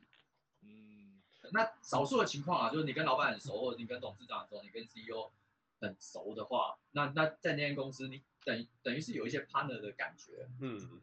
[0.63, 1.10] 嗯。
[1.53, 5.33] 那少数的情况啊，就是你跟老板很熟，或者你跟董事长很熟，你跟 CEO
[5.81, 11.01] 很熟的话，那那在那间公司，你等于等于是有一些 partner 的感觉，嗯，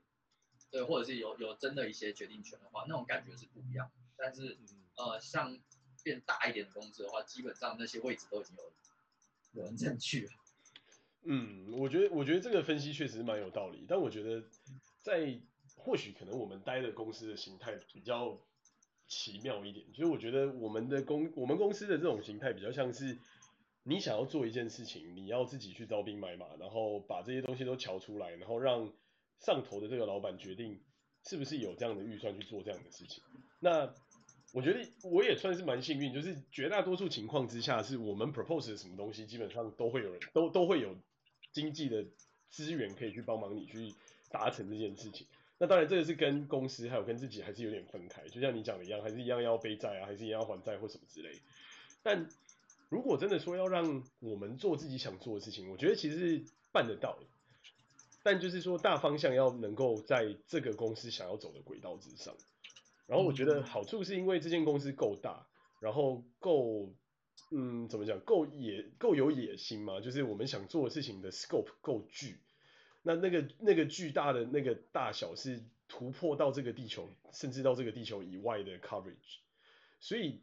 [0.69, 3.89] 对，或者是有有真的一些决定权的话，那种感觉是不一样。
[4.15, 4.57] 但是
[4.95, 5.57] 呃，像
[6.03, 8.71] 变大一点的公司的话，基本上那些位置都已经有
[9.53, 10.31] 有人占据了。
[11.23, 14.43] 嗯，我觉得我觉得这个分析确实蛮有道理，但我觉得
[15.01, 15.39] 在
[15.75, 18.39] 或许可能我们待的公司的形态比较。
[19.07, 23.17] 奇妙一点，所以我觉得我们的公我们公司的这种形态比较像是，
[23.83, 28.91] 你想要做一件事情，你要自己去招兵买马，然后把这些东西都瞧出来，然后让
[29.39, 30.81] 上头的这个老板决定
[31.23, 33.23] 是不是有这样的预算去做这样的事情。
[33.59, 33.93] 那
[34.53, 40.97] 我觉得我也算是蛮幸运，就是绝大多数情况之下，是我们 propose 的什么东西，基本上都会有人都都会有
[41.53, 42.05] 经济的
[42.49, 43.93] 资源可以去帮忙你去
[44.29, 45.27] 达成这件事情。
[45.59, 51.31] 那当然，这个是跟公司还有跟自己还是有点分开，就像你讲的一样，还是一样要背债啊，还是一样要还债或什么之类。
[52.03, 52.29] 但
[52.89, 57.25] 如果真的说要让我们做自己想做的事情，我觉得其实是办得到的。
[58.21, 62.35] 但就是说大方向要能够在这个公司想要走的轨道之上。
[63.07, 65.47] 然后我觉得好处是因为这间公司够大，
[65.79, 66.93] 然后够，
[67.51, 72.37] 嗯，怎么讲，够野，够有野心嘛，就是我们想做的事情的 scope 够巨。
[73.07, 79.39] 那那个那个巨大的那个大小是突破到这个地球，甚至到这个地球以外的 coverage，
[80.01, 80.41] 所以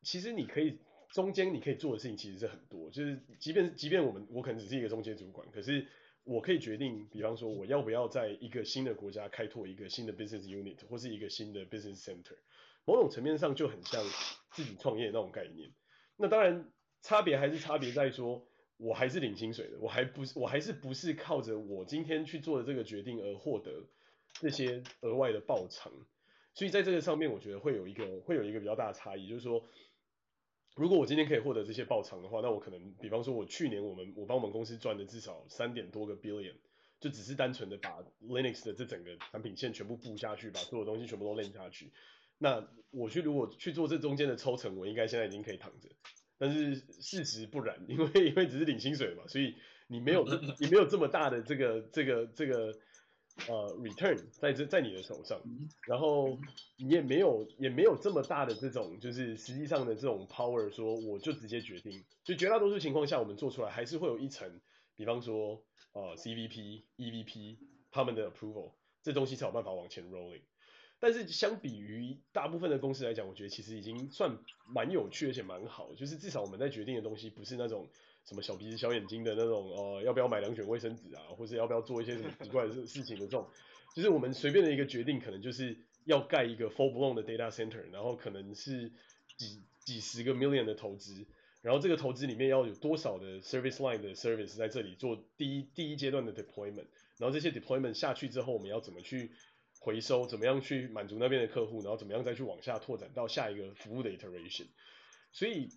[0.00, 0.78] 其实你可以
[1.12, 5.86] 中间你可以做的事情其实是很多，就是即便即便我们我可能只是一个中间主管，可是
[6.24, 12.38] 我可以决定，比方说我要不要在一个新的国家开拓一个新的 business unit 或是一个新的 business center，
[12.86, 14.02] 某种层面上就很像
[14.52, 15.70] 自己创业那种概念。
[16.16, 18.48] 那当然差别还是差别在说。
[18.78, 23.84] 我还是领薪水的，我还不是我还是不是靠着我今天去做的这个决定而获得
[24.34, 25.92] 这些额外的报偿，
[26.54, 29.64] 所以在这个上面，我觉得会有一个会有一个比较大的差异，就是说，
[30.76, 36.54] 如果我今天可以获得这些报偿的话，那我可能，比方说，我去年我们我帮我们公司赚的至少三点多个 billion，
[37.00, 41.90] 就只是单纯的把 Linux 的这整个产品线全部布下去，把所有东西全部都链下去。
[42.38, 45.88] 那我去如果去做这中间的抽成，我应该现在已经可以躺着。
[46.38, 49.56] 但是事实不然，因为因为只是领薪水嘛，所以
[49.88, 50.24] 你没有
[50.60, 52.72] 你没有这么大的这个这个这个
[53.48, 55.40] 呃 return 在这在你的手上，
[55.86, 56.38] 然后
[56.76, 62.04] 你也没有也没有这么大的这种就是实际上的这种 power，说我就直接决定。
[62.24, 64.60] 就绝大多数情况下，我们做出来还是会有一层，
[64.94, 67.58] 比方说呃 CVP、EVP
[67.90, 70.42] 他们的 approval，这东西才有办法往前 rolling。
[71.00, 77.88] 但是相比于大部分的公司来讲，我觉得其实已经算蛮有趣而且蛮好，就是至少我们在决定的东西不是那种
[78.24, 83.48] 什么小鼻子小眼睛的那种，呃，要不要买两卷卫生纸啊，或者要不要做一些什么奇怪的事 事情的这种，
[83.94, 88.90] 就是我们随便的一个决定，可能就是要盖一个 full blown 的 data center，然后可能是
[89.36, 91.26] 几几十个 million 的投资，
[91.62, 96.86] 然后这个投资里面要有多少的 service line 的 service 在这里做第一第一阶段的 deployment，
[97.18, 99.30] 然后这些 deployment 下去之后，我们要怎么去
[99.78, 104.66] 回收怎么样去满足那边的客户，然后怎么样再去往下拓展到下一个服务的 iteration。
[105.32, 105.68] 所以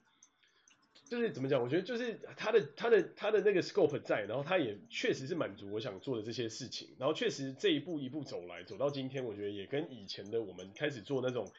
[1.09, 1.61] 就是怎么讲？
[1.61, 6.95] 我觉得就是他的他的他的那个 scope 在，然后他也确实是满足我想做的这些事情。
[6.97, 11.51] 然后确实这一步一步走来，走到今天，我觉得也跟以前的我们开始做那种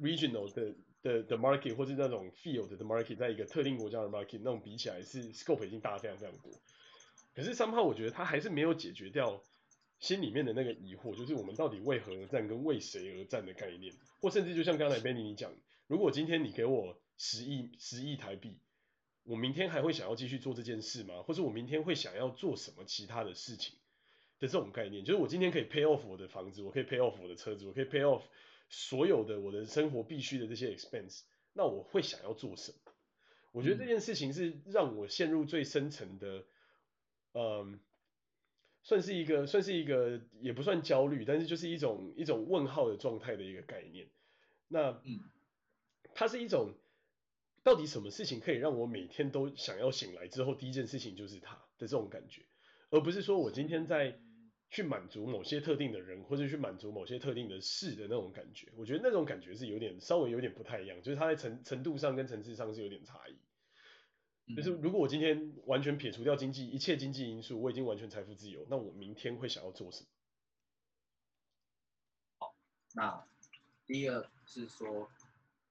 [0.00, 6.52] regional 的的的 market 或是那种 field 的 market，在一个特定国家的 market 那种比起来，是 scope 已经大了非常非常多。
[7.34, 9.42] 可是 somehow 我觉得他还是没有解决掉。
[9.98, 15.52] 心里面的那个疑惑，就是我们到底为何而战，跟为谁而战的概念，或甚至就像刚才 Benny 你讲，
[15.88, 18.58] 如果今天你给我十亿十亿台币，
[19.24, 21.22] 我明天还会想要继续做这件事吗？
[21.22, 23.76] 或是我明天会想要做什么其他的事情
[24.38, 28.22] 的这种概念，就是我今天可以 pay off 我的房子，我可以 pay off 我的车子，我可以 pay off
[28.68, 31.22] 所有的我的生活必须的这些 expense，
[31.52, 32.92] 那我会想要做什么？
[33.50, 36.44] 我觉得这件事情是让我陷入最深层的，
[37.32, 37.80] 嗯。
[38.88, 44.08] 算是一个，算是一个，也不算焦虑，但是就是一种一种问号的状态的一个概念。
[44.66, 44.98] 那，
[46.14, 46.72] 它是一种，
[47.62, 52.46] 到底什么事情可以让我每天都想要醒来之后第一件事情就是它的这种感觉，
[52.88, 54.18] 而不是说我今天在
[54.70, 58.68] 去满足某些特定的人，或者去满足某些特定的事的那种感觉。
[58.74, 63.36] 我觉得那种感觉是有点稍微有点不太一样，就是它在程程度上跟层次上是有点差异。
[64.56, 70.06] 就是如果我今天完全撇除掉经济一切经济因素，我已经完全财富自由，那我明天会想要做什么？
[72.38, 72.54] 好，
[72.94, 73.24] 那
[73.86, 75.10] 第一个是说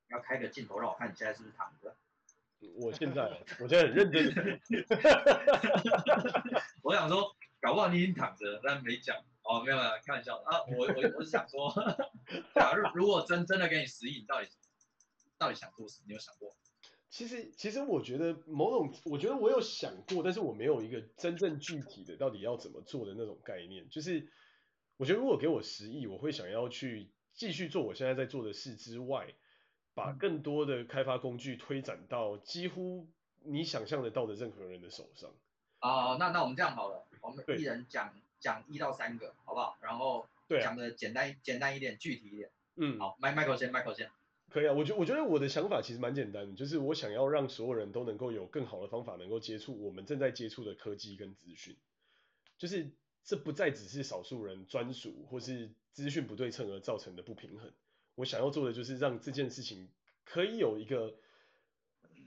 [0.10, 1.96] 要开个镜头让我看你现在是不是躺着？
[2.76, 3.22] 我现在，
[3.60, 4.60] 我现在很认真。
[6.82, 9.16] 我想说，搞不好你已经躺着，但没讲。
[9.44, 10.64] 哦，没有没有，开玩笑啊。
[10.68, 11.72] 我我我是想说，
[12.56, 14.50] 假如如果真真的给你十亿，你到底
[15.38, 16.06] 到底想做什么？
[16.08, 16.56] 你有想过？
[17.10, 23.90] 其实，其实我觉得某种，我觉得我有想过，但是我没有一个真正具体的到底要怎么做的那种概念。
[23.90, 24.28] 就是
[24.98, 29.34] 我觉得如果给我十亿，我会想要去继续做我现在在做的事之外，
[29.94, 33.08] 把更多的开发工具推展到几乎
[33.44, 35.32] 你想象得到的任何人的手上。
[35.80, 39.78] 啊，那那我们这样好了，我们一人讲讲一到三个，好不好？
[39.82, 40.28] 然后
[40.62, 42.52] 讲的简单简单一点，具体一点。
[42.76, 44.12] 嗯，好，Michael 先，Michael 先。
[44.58, 51.76] 可以啊，我觉我觉得我的想法其实蛮简单的，就是我想要让所有人都能够有更好的方法，能够接触我们正在接触的科技跟资讯，
[52.58, 52.90] 就是
[53.24, 57.72] 这不再只是少数人专属或是资讯不对称而造成的不平衡。
[58.16, 59.90] 我想要做的就是让这件事情
[60.26, 61.14] 可以有一个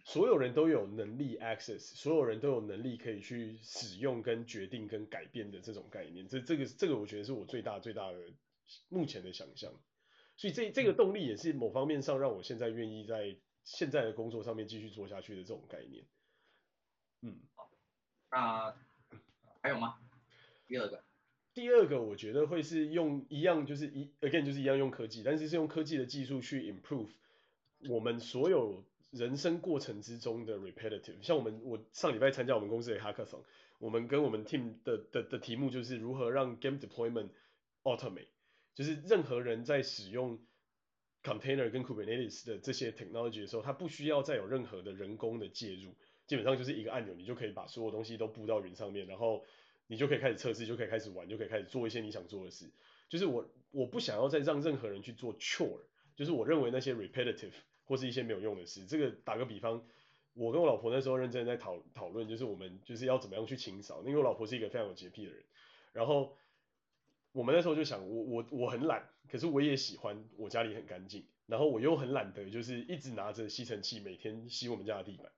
[0.05, 6.29] 所有人都有能力 access，所有人都有能力可以去使用跟决定跟改变的这种概念。
[6.29, 8.19] 这这个这个我觉得是我最大最大的
[8.89, 9.73] 目前的想象。
[10.41, 16.07] 所以这这个动力也是某方面上让我现在愿意在现在的工作上面继续做下去的这种概念。
[17.21, 17.71] 嗯，好，
[18.31, 18.75] 那
[19.61, 19.99] 还有吗？
[20.67, 21.05] 第二个，
[21.53, 27.11] 第二个我觉得会是用一样就是一 again 就是一样用科技，但是是用科技的技术去 improve
[27.91, 31.23] 我们所有人生过程之中的 repetitive。
[31.23, 33.43] 像我们我上礼拜参加我们公司的 hackathon，
[33.79, 37.29] 我们跟我们 team 的的的题目就是如何让 game deployment
[37.83, 38.29] automate。
[38.75, 40.39] 就是任何人在使用
[41.23, 45.95] container 跟 Kubernetes 的这些 technology 的时候，他不需要再有任何的人工的介入，
[46.27, 49.45] 基本上就是一个按钮，你就可以把所有东西都布到云上面，然后
[49.87, 52.71] 你就可以开始测试，就可以开始玩，就可以开始做一些你想做的事。
[53.09, 55.81] 就是我我不想要再让任何人去做 chore，
[56.15, 57.53] 就是我认为那些 repetitive
[57.85, 58.87] 或是一些没有用的事。
[58.87, 59.85] 这个打个比方，
[60.35, 65.43] 我跟我老婆那时候认真在讨讨论，就是我们就是要怎么样去清扫，因为我老婆是一个非常有洁癖的人，
[65.93, 66.37] 然后
[67.33, 75.31] 我们那时候就想，我我我很懒，可是我也喜欢我家里很干净，然后我又很懒得就是一直拿着吸尘器每天吸我们家的地板。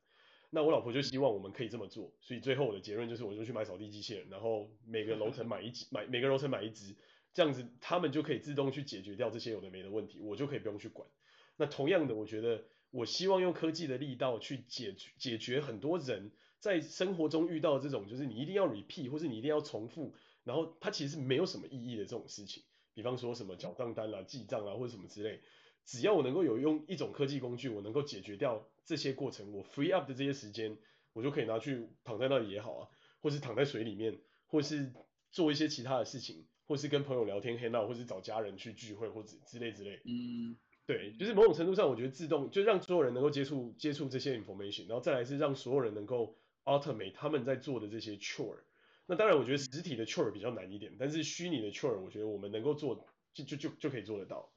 [0.55, 6.95] 那我老婆就希望我们可以这么做，所以最后我的结论就是，我就去买扫地机器人，然后每个楼层买一只， 买每个楼层买一只，
[7.33, 11.09] 这样子他们就可以自动去解决掉这些有的没的问题，我就可以不用去管。
[11.57, 20.15] 那同样的，我觉得我希望用科技的力道去解决解决很多人在生活中遇到这种，就是你一定要 repeat 或是你一定要重复，
[20.45, 22.63] 然后它其实是没有什么意义的这种事情，
[22.95, 25.41] 比方说什么缴账单啊、记账啊或者什么之类。
[25.85, 30.79] 只要我能够有用一种科技工具，我能够解决掉这些过程，我 free up 的这些时间，
[31.13, 32.89] 我就可以拿去躺在那里也好啊，
[33.21, 34.93] 或是躺在水里面，或是
[35.33, 40.01] 做一些其他的事情，或是跟朋友聊天 hang out，或是找家人去聚会或者之类之类。
[40.05, 48.61] 嗯，对，就是某种程度上，我觉得自动就让所有人能够接触接触这些 information，然后再来是让所有人能够 automate 他们在做的这些 chore。
[49.07, 54.53] 那当然，我觉得实体的 chore 比较难一点，但是虚拟的 chore，我觉得我们能够做就就就就可以做得到。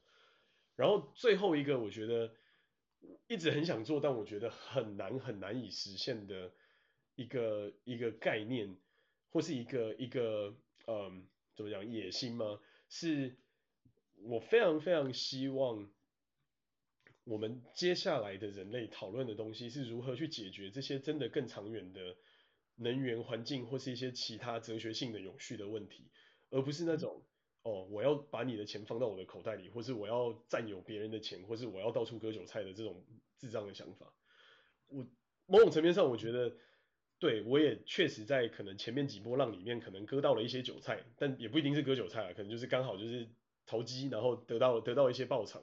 [0.76, 2.34] 然后最后一个，我觉得
[3.26, 6.52] 一直很想做，但我觉得很难很难以实现的
[7.14, 8.76] 一个一个概念，
[9.30, 10.54] 或是一个一个
[10.86, 12.60] 嗯，怎么讲野心吗？
[12.88, 13.36] 是
[14.22, 15.90] 我非常非常希望
[17.24, 22.16] 我们接下来的人类讨论的东西是如何去解决这些真的更长远的
[22.76, 26.10] 能源环境或是一些其他哲学性的永续的问题，
[26.50, 27.26] 而不是那种。
[27.62, 33.04] 哦，我要把你的钱放到我的口袋里，或是我要占有别人的钱，或是我要到处割韭菜的这种
[33.40, 34.14] 智障的想法。
[34.86, 35.04] 我
[35.46, 36.56] 某种层面上，我觉得，
[37.18, 43.28] 对，我也确实在可能前面几波浪里面可能割到了一些韭菜，但也不一定是割韭菜啊，可能就是刚好就是
[43.66, 45.60] 投机，然后得到得到一些报偿。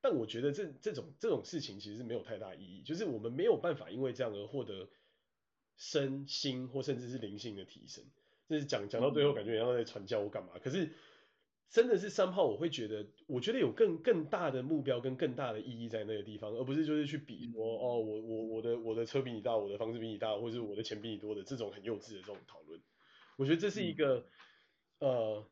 [0.00, 4.88] 但我觉得这这种这种事情其实是没有太大意义，就是我们没有办法因为这样而获得
[5.80, 8.04] 身心或甚至是灵性的提升。
[8.48, 10.50] 就是讲讲到最后，感觉好像在传教我干嘛？
[10.62, 10.92] 可是。
[11.72, 22.80] 真的是 somehow，我会觉得，我觉得有更更大的目标跟更大的意义在那个地方，而不是就是去比说，哦，我我我的我的车比你大，我的房子比你大，或者是我的钱比你多的这种很幼稚的这种讨论。
[23.36, 24.26] 我觉得这是一个，
[24.98, 25.46] 呃，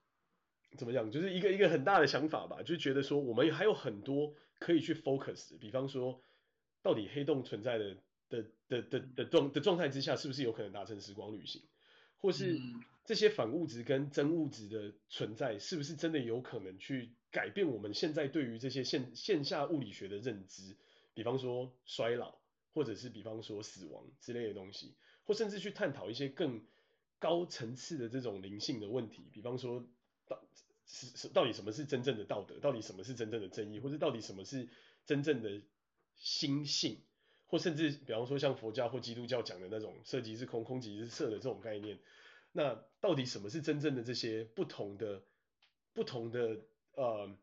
[0.76, 6.20] 怎么讲，就是一个一个很大的想法吧，就觉得说我们还有很多可以去 focus，比方说，
[6.82, 7.96] 到底黑洞存在的
[8.28, 11.62] 的的的的状的状态之下，是不是有可能达成时光旅行，
[12.18, 12.60] 或是？
[13.04, 20.76] 这些反物质跟真物质的存在，是不是真的有可能去改变我们现在对于这些线线下物理学的认知？
[21.14, 22.38] 比方说衰老，
[22.74, 26.66] 或者是比方说死亡之类的东西，或甚至去探讨一些更
[27.18, 29.88] 高层次的这种灵性的问题，比方说
[30.26, 30.44] 到
[30.84, 32.58] 是是到底什么是真正的道德？
[32.58, 33.80] 到底什么是真正的正义？
[33.80, 34.68] 或者到底什么是
[35.06, 35.62] 真正的
[36.14, 37.00] 心性？
[37.48, 41.98] 或甚至比方说像佛教或基督教讲的那种色即是空，空即是色的这种概念。
[42.52, 45.22] 那到底什么是真正的这些不同的、
[45.92, 46.60] 不同的
[46.92, 47.36] 呃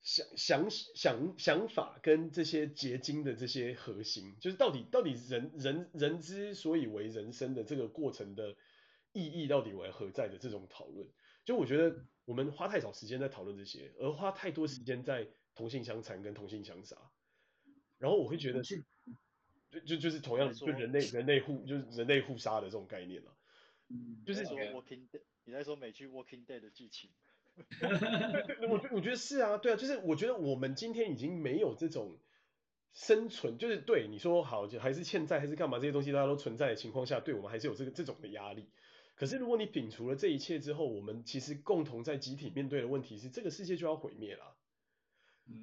[0.00, 8.56] 想想想想法跟这些结晶的这些核心，就是到底到底人人人之所以为人生的这个过程的
[9.12, 11.06] 意义到底为何在的这种讨论，
[11.44, 16.96] 就我觉得我们花太少时间在讨论这些，而花太多时间在同性相残跟同性相杀，
[17.98, 18.62] 然后我会觉得
[19.70, 23.36] 就就就是同样就人类人类互就是人类互杀的这种概念了。
[23.88, 27.10] 嗯，就是说 Walking Dead，你在说美剧 Walking Dead 的剧情？
[28.68, 32.18] 我我觉得是啊，对啊，就是我觉得我们今天已经没有这种
[32.92, 38.70] 生存，就是对你说好，就还是欠债还是干嘛，这些东西大家都存在的情况下，对我们还是有这个这种的压力。
[39.16, 44.54] 可是如果你摒除了这一切之后，我们其实共同在集体面对的问题是，这个世界就要毁灭了。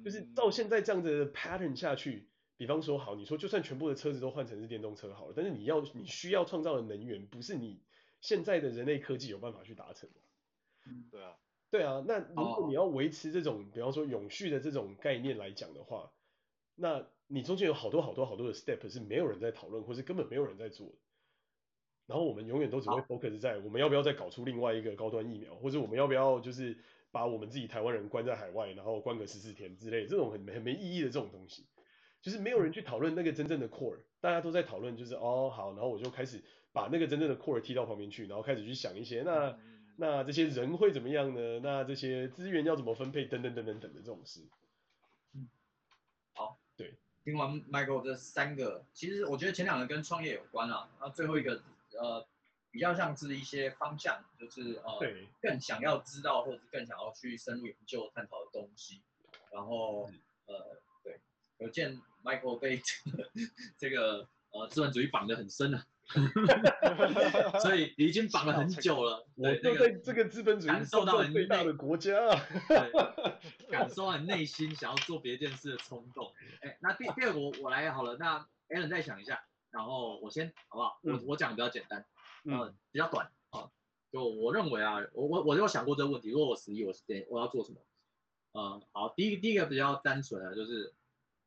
[0.04, 7.82] 就是到现在这样的 pattern 下去，比方说好，你说就算全部的车子都换成是电动车好了，但是你要你需要创造的能源不是你。
[8.22, 10.08] 现在的人类科技有办法去达成。
[10.86, 11.36] 嗯，对啊，
[11.70, 12.02] 对啊。
[12.08, 16.10] 那如果你要维持这种，比方说永续的这种概念来讲的话，
[16.74, 20.94] 那你中间有好多好多好多的 step 是没有人在讨论，或是根本没有人在做。
[22.06, 26.78] 然后我们永远都只会 focus 在我们要不要再搞出另外一个高端疫苗，或者我们要不要就是
[27.12, 31.66] 把我们自己台湾人关在海外，然后关个十四天之类，这种很很没意义的这种东西，
[32.26, 36.42] 就是没有人去讨论那个真正的 core，大家都在讨论就是哦好，然后我就开始。
[36.72, 39.58] 把那个真正的 core 踢到旁边去，然后开始去想一些，那
[39.96, 41.58] 那这些人会怎么样呢？
[41.60, 43.24] 那这些资源要怎么分配？
[43.24, 44.42] 等等等等等的这种事。
[45.32, 45.48] 嗯，
[46.34, 46.92] 好，对，
[47.24, 51.62] 听完 Michael 这三个，其实我觉得前两个跟创业有关啊，那最后一个
[51.98, 52.26] 呃
[52.70, 55.00] 比较像是一些方向，就是呃
[55.40, 59.00] 更想要知道或者是更想要去深入研究探讨的东西，
[59.50, 60.10] 然后
[60.44, 60.76] 呃对，
[61.58, 62.80] 可见 Michael 被
[63.78, 64.28] 这个。
[64.52, 65.84] 呃资本主义绑得很深啊，
[67.60, 69.26] 所以已经绑了很久了。
[69.36, 72.14] 我就在这个资本主义感受到最大的国家，
[73.68, 76.32] 感受到你内心想要做别件事的冲动。
[76.62, 80.98] 哎，那第第二个我我来好了，那 Alan 再想一下，然后我先好不好？
[81.02, 82.06] 我我讲比较简单，
[82.44, 83.68] 呃，比较短啊。
[84.10, 87.80] 就我认为啊，我我我有想过这个问题，如果我十一，我是我要做什么？
[88.52, 90.94] 呃，好，第一个第一个比较单纯的，就是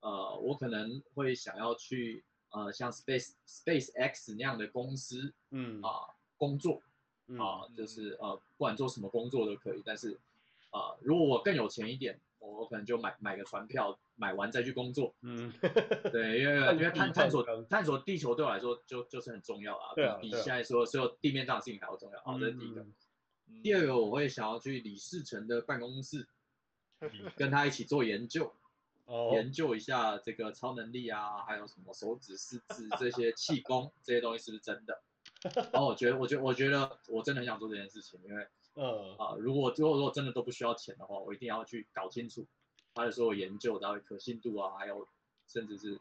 [0.02, 5.82] 呃，我可能会想要去呃像 Space Space X 那样的公司，嗯。
[5.82, 6.82] 啊、呃、工作，
[7.38, 8.18] 啊、呃、就是。
[8.22, 10.20] 呃不管做什么工作都可以，但是
[10.72, 15.50] 啊、呃、如果我更有钱一点，我可能就买买个船票，买完再去工作，嗯，
[16.12, 22.82] 对，因为 因为探探索探索地球对我来说就就是很重要啊，对啊，比现在说所有地面上的事情还要重要，好，这是第一个，
[23.48, 26.28] 嗯、第二个我会想要去李世成的办公室。
[27.38, 28.54] 跟他一起做研究
[29.10, 29.34] ，oh.
[29.34, 35.02] 研究一下这个超能力啊，还有什么手指、四肢这些气功这些东西是不是真的？
[35.74, 42.46] 然后我觉得，我觉得，我觉得我真的很想做这件事情，因为，呃啊，如果如果如果真的都不需要钱的话，我一定要去搞清楚
[42.94, 45.08] 他的所有研究到底可信度啊，还有
[45.48, 46.00] 甚至是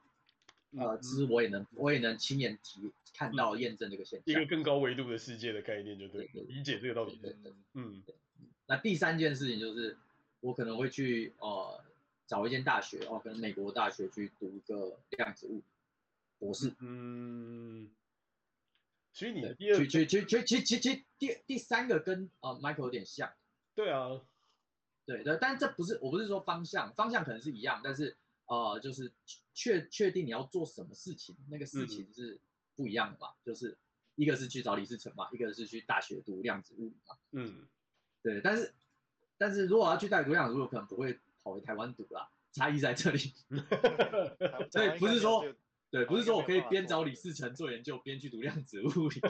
[0.76, 7.34] 呃，其实我也能我也能亲眼体看到验证这个现象，一个更高维度的世界的概念，就对，对，对，理解这个道理的，
[7.74, 8.02] 嗯，
[8.66, 9.96] 那第三件事情就是。
[10.40, 11.82] 我可能会去呃
[12.29, 15.64] 找一间大学哦，跟美国大学去读一个量子物理
[16.39, 16.72] 博士。
[16.79, 17.91] 嗯，
[19.12, 23.33] 其实你的第二，其其其其其第第三个跟呃 Michael 有点像。
[23.74, 24.20] 对啊，
[25.07, 28.16] 对对，但是这不是我不是说方向，方向可能是一样，但是
[28.47, 29.11] 呃就是
[29.55, 32.39] 确确定你要做什么事情，那个事情是
[32.76, 33.76] 不一样的嘛，嗯、就是
[34.14, 37.16] 一个是去找李世成嘛，一个是去大学读量子物理嘛。
[37.33, 37.66] 嗯，
[38.22, 38.74] 对，但是。
[39.41, 41.16] 但是如果要去大学读量子物理，可能不会
[41.49, 43.18] 跑回台湾读啦，差异在这里。
[44.70, 45.44] 所以不是说，
[45.90, 49.20] 对，不是说我可以边找李世成做研究，边去读量子物理。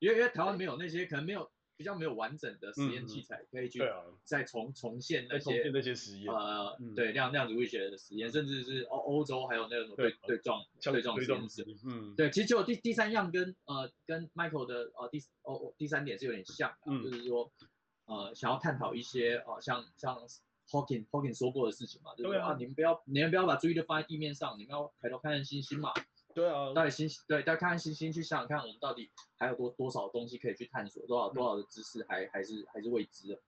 [0.00, 3.80] 因为因为台湾没有那些，可能没有比较没有完整的实验器材，可以去
[4.24, 6.34] 再重重现那些那些实验。
[6.34, 11.64] 呃，对量量子物理学的实验，甚至是欧欧洲还有那种对对撞对撞实验室。
[11.84, 17.52] 嗯，对，其实就第第三样跟呃跟 Michael 的呃第哦第三点是有点像的，就是说。
[18.08, 20.16] 呃，想要探讨一些呃，像像
[20.70, 25.92] Hawking Hawking 说过的事情嘛，对啊，你们不要你们不要把注意力放在地面上，你们要抬头看看星星嘛。
[26.34, 33.40] 对啊，到底星对，大家看看星星，去想想看，我们到底还有多多少东西可以去探索，多少多少的知识还还是还是未知的，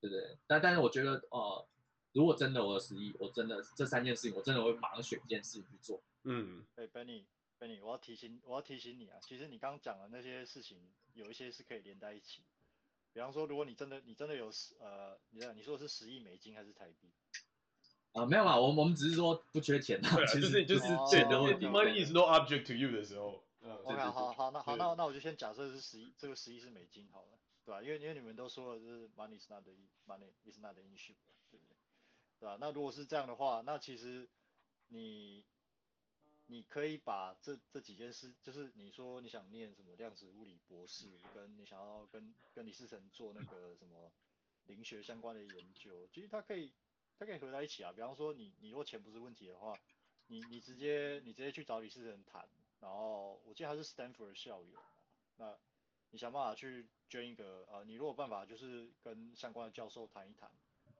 [0.00, 0.36] 对不对？
[0.48, 1.64] 但但是我觉得呃，
[2.12, 6.02] 如果真的我有十一，我真的这三件事情，我真的会马上选一件事情去做。
[6.24, 7.22] 嗯，哎，Benny
[7.60, 10.78] Benny，我要提醒我要提醒你啊，其实你刚刚讲的那些事情，
[11.14, 12.42] 有一些是可以连在一起。
[13.12, 17.10] 比方说，如果你真的你真的有十呃，你你说的是十亿美金还是台币？
[18.12, 21.66] 啊，没有啦，我我们只是说不缺钱啊，其实就是钱的问题。
[21.66, 23.44] Money is no object to you 的时候。
[23.84, 27.82] OK，好好，那好，那那我就先假设是十亿，这个十亿是美金好了，对吧？
[27.82, 29.72] 因为因为你们都说了，就是 money is not the
[30.06, 31.14] money is not the issue，
[31.50, 31.76] 对不对？
[32.38, 32.56] 对吧？
[32.60, 34.28] 那如果是这样的话，那其实
[34.88, 35.44] 你。
[36.50, 44.10] 你可以把这这几件事，就是你说你想念什么量子物理博士，跟你想要跟跟李世成做那个什么
[44.66, 46.72] 灵学相关的研究，其实它可以
[47.20, 47.92] 它可以合在一起啊。
[47.92, 49.78] 比方说你你如果钱不是问题的话，
[50.26, 52.48] 你你直接你直接去找李世成谈，
[52.80, 54.76] 然后我记得他是 Stanford 的校友，
[55.36, 55.56] 那
[56.10, 60.50] 你想办法去捐一个呃，你如果办法就是跟相关的教授谈一谈，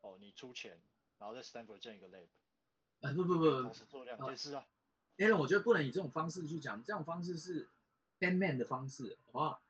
[0.03, 0.81] 哦，你出钱，
[1.19, 2.29] 然后在 Stanford 建一个 lab，
[3.01, 4.65] 哎不不不，同时做两件事啊。
[5.19, 7.69] Alan，我觉得不能以这种方式去讲，这种方式是
[8.19, 9.61] Batman 的方式，好不好？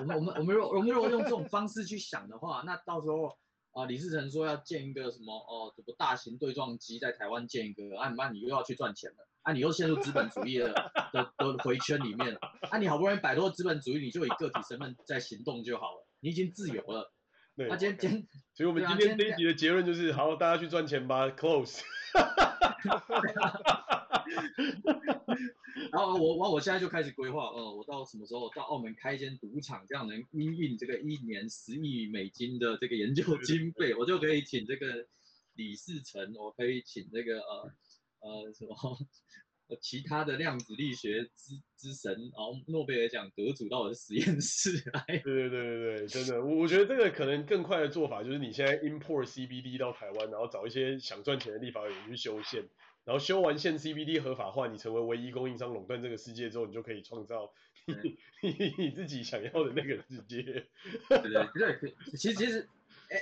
[0.00, 3.28] 我们我们我们如果我们如果用这种方式去想的话， 那到时候
[3.72, 10.72] 啊、呃，李世成说要建一个什么哦，什么大型对撞机在台湾建一个，啊，那你又要去赚钱了，啊，你又陷入资本主义的
[11.12, 12.40] 的的回圈里面了，
[12.70, 17.12] 啊，你好不容易摆脱资本主义，你就以个体身份在行动就好了，你已经自由了。
[17.56, 21.80] 对，那、啊、今天今天， 所以我们今天这一集的结论就是，好，大家去赚钱吧，Close。
[25.92, 35.06] 然后我我我现在就开始规划，呃，我到什么时候到澳门开一间赌场，这样能因应这个一年十亿美金的这个研究经费，我就可以请这个
[35.54, 37.72] 李世成，我可以请这个呃
[38.20, 38.76] 呃什么
[39.80, 45.04] 其他的量子力学之之神，然后诺贝尔奖得主到我的实验室来。
[45.06, 52.68] 对对对对对，真的，我我觉得这个可能更快的做法就是你现在 import CBD 到台湾，然后找一些想赚钱的立法委员去修宪。
[53.04, 57.52] 然后修完线 CBD 合法化，你成为唯一供应商，垄断这个世界之后，你就可以创造
[57.86, 57.94] 你
[58.42, 60.42] 你，你自己想要的那个世界。
[61.08, 61.22] 对
[61.54, 62.68] 对对，其实其实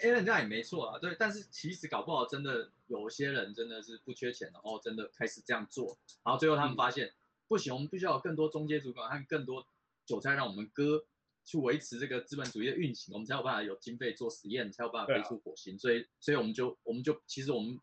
[0.02, 7.12] Alan 这样也没错啊，对，但是其实搞不好真的有些人真的是不缺钱，然后真的开始这样做，然后最后他们发现，
[7.46, 9.66] 不行，我们必须要有更多中阶主管和更多
[10.04, 11.04] 韭菜，让我们割
[11.44, 15.76] 去维持这个资本主义的运行，我们才有办法有经费做实验，才有办法飞出火星。
[15.76, 17.80] 啊、所以，所以我们就我们就其实我们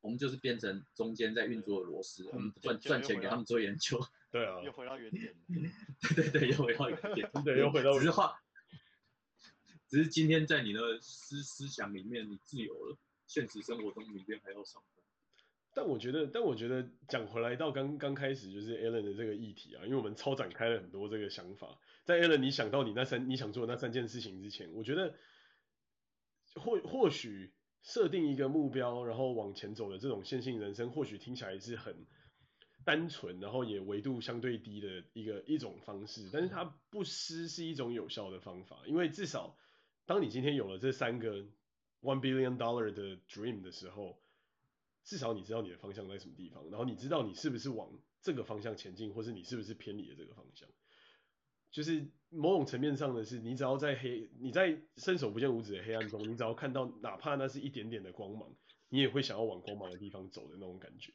[0.00, 4.00] 我们就是变成中间在运作的螺丝，我们赚赚钱给他们做研究。
[4.30, 5.34] 对啊，又回到原点。
[6.14, 7.30] 对对对，又回到原点。
[7.44, 8.00] 对，又回到原点。
[8.00, 8.40] 只是话，
[9.88, 12.96] 只是今天在你的思思想里面，你自由了。
[13.26, 15.04] 现实生活中，明天还要上班。
[15.72, 21.78] 但我觉得，但我觉得讲回来到刚刚开始就是 Alan 的这个议题啊，因为我们超展开了很多这个想法。
[22.04, 25.14] 在 Alan 你想到你那三你想做的那三件事情之前，我觉得
[26.54, 32.06] 或或许设定一个目标，然后往前走的这种线性人生，或许听起来是很
[32.84, 39.56] 单纯，然后也维度相对低的一个一种方式，但是它不失是一种有效的方法，因为至少
[40.06, 41.44] 当你今天有了这三个
[42.00, 44.20] one billion dollar 的 dream 的时候。
[45.02, 50.68] 至少你知道你的方向在什么地方，然后你知道你是不是往这个方向前进，或是你是不是偏离了这个方向。
[51.70, 58.48] 就是某种层面上的是，你只要在黑，你在伸手不见五指的黑暗中，你只要看到哪怕那是一点点的光芒，
[58.88, 61.12] 你也会想要往光芒的地方走的那种感觉。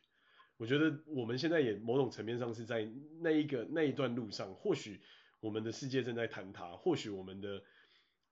[0.58, 2.89] 我觉得我们现在也某种层面上是在
[3.22, 5.01] 那一个那一段路上，或许
[5.39, 7.62] 我们的世界正在坍塌，或许我们的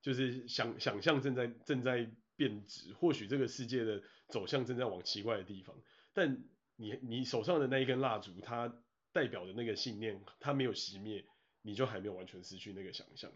[0.01, 2.09] 就是想想象正在正在。
[2.35, 5.75] 变质，或许这个世界的走向正在往奇怪的地方，
[6.13, 6.43] 但
[6.75, 8.75] 你你手上的那一根蜡烛，它
[9.11, 11.23] 代表的那个信念，它没有熄灭，
[11.63, 13.31] 你就还没有完全失去那个想象。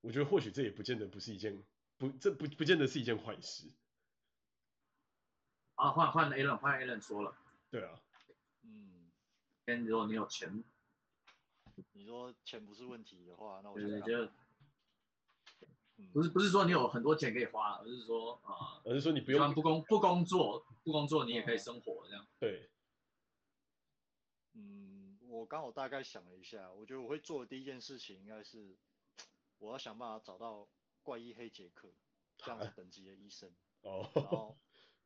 [0.00, 1.62] 我觉得或许这也不见得不是一件
[1.96, 3.68] 不，这不不见得是一件坏事。
[5.76, 7.36] 啊，换换 Alan，换 Alan 说了。
[7.70, 8.00] 对啊。
[8.62, 9.08] 嗯。
[9.64, 10.64] 跟如果你有钱，
[11.92, 14.32] 你说钱不是问题的话，那我觉得。
[16.12, 22.26] 不是不是说你有很多钱可以花，而是说啊，而是说你不用不工不工作不工作你也可以生活这样。
[22.40, 22.68] 对。
[24.54, 24.91] 嗯，
[25.32, 28.76] 我刚好大概想了一下，我觉得我会做的第一件事情应该是，
[29.58, 30.68] 我要想办法找到
[31.02, 31.90] 怪医黑杰克
[32.36, 33.50] 这样子等级的医生。
[33.80, 34.10] 哦。
[34.14, 34.58] 然后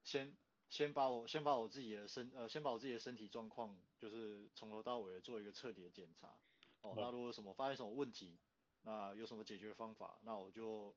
[0.03, 0.37] 先
[0.69, 6.37] 先把我先把我自己的身呃先把我自己的身体状况就是从头到尾的做一个彻底的检查。
[6.81, 6.95] 哦。
[6.97, 8.37] 那如果什么发现什么问题？
[8.83, 10.19] 那有什么解决方法？
[10.23, 10.93] 那我就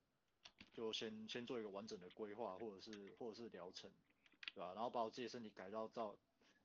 [0.73, 3.91] 就先先做一个完整的规划，或者是或者是疗程，
[4.55, 4.73] 对吧？
[4.73, 6.15] 然后把我自己的身体改造到，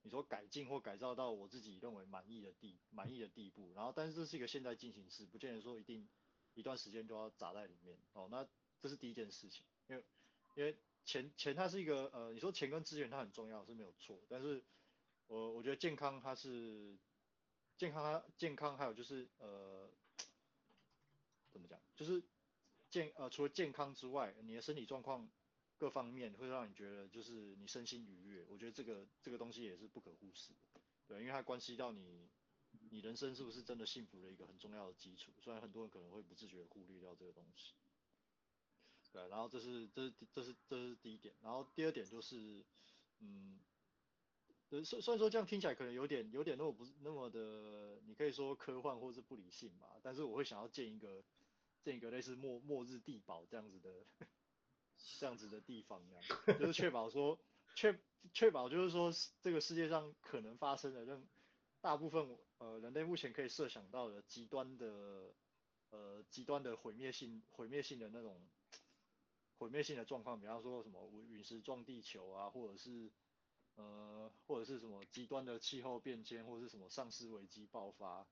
[0.05, 3.73] 你说改进或改造到我自己认为满意的地满意的地步。
[3.75, 6.09] 然后，但是这是一个现在进行式，不见得说一定
[6.55, 7.99] 一段时间就要砸在里面。
[8.13, 8.47] 哦，那
[8.81, 10.05] 这是第一件事情，因为
[10.55, 14.63] 因为钱钱它是一个呃，你说钱跟资源它很重要是没有错，但是
[15.27, 16.97] 我我觉得健康它是
[17.77, 19.91] 健康它健康还有就是呃。
[21.51, 21.81] 怎么讲？
[21.95, 22.21] 就是
[22.91, 25.31] 健呃，除了健康之外，你的身体状况
[25.85, 28.43] 各方面会让你觉得就是你身心愉悦。
[28.49, 32.27] 我觉得这个这个东西也是不可忽视的，对，因为它关系到你
[32.89, 35.31] 你人生是不是真的幸福的一个很重要的基础。
[35.43, 37.75] 虽然很多人可能会不自觉忽略掉这个东西，
[39.13, 42.65] 对，然后这是这是这是这是第一点，然后第二点就是
[43.19, 43.61] 嗯，
[44.71, 51.23] 虽虽然说这样听起来可能有点有点那么不那么的，你可以说科幻或是不理性吧，但是我会想要建一个。
[51.85, 54.07] 建一个类似末末日地堡这样子的
[55.19, 57.39] 这样子的地方，这样就是确保说
[57.75, 57.99] 确
[58.33, 61.27] 确保就是说这个世界上可能发生的任
[61.81, 65.35] 大部分呃人类目前可以设想到的极端的
[65.91, 68.41] 呃极端的毁灭性毁灭性的那种
[69.59, 73.11] 毁灭性的状况，比方说什么陨石撞地球啊，或者是
[73.77, 78.27] 呃或者是什么极端的气候变迁，或者是什么丧尸危机爆发，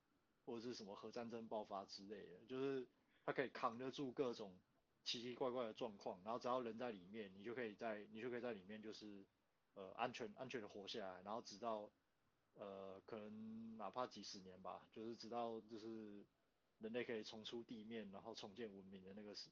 [0.44, 2.86] 或者是什么核战争爆发之类的，就是。
[3.24, 4.52] 它可以扛得住各种
[5.04, 9.24] 奇奇怪怪的状况，然后只要人在里面，你就可以在你就可以在里面就是
[9.74, 11.90] 呃安全安全的活下来，然后直到
[12.54, 16.24] 呃可能哪怕几十年吧，就是直到就是
[16.78, 19.50] 人类可以重出地面，然后重建文明的那个是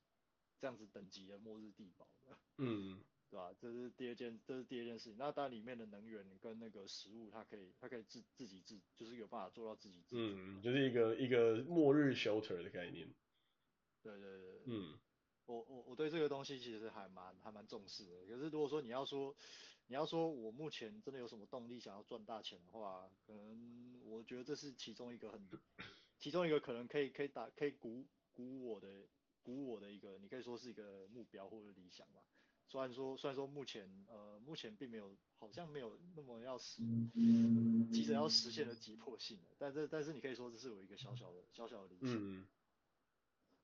[0.59, 3.55] 这样子等级的末日地堡的，嗯，对吧？
[3.59, 5.17] 这是第二件，这是第二件事情。
[5.17, 13.09] 那当然里面的能源跟那个食物，它可以它可以自自己自就是有办法做到自己自嗯，就是一个一个末日 shelter 的概念。
[14.03, 14.99] 对对对，嗯，
[15.47, 18.27] 我我我对这个东西其实还蛮还蛮重视的。
[18.27, 19.35] 可是如果说你要说
[19.87, 25.49] 你要说我目前真的有什么动力想要赚大钱的话，可能我觉得这是其中一个很
[26.19, 29.09] 其中一个可能可以可以打可以鼓鼓舞我的
[29.43, 32.21] 鼓舞我的一个，你可以说是一个目标或者理想吧。
[32.69, 36.83] 虽然说虽然说目前呃目前并没有好像没有那么要实
[37.93, 42.15] 急着要实现的急迫性，但是但是你可以说这是有一个小小的小小的理想。
[42.15, 42.47] 嗯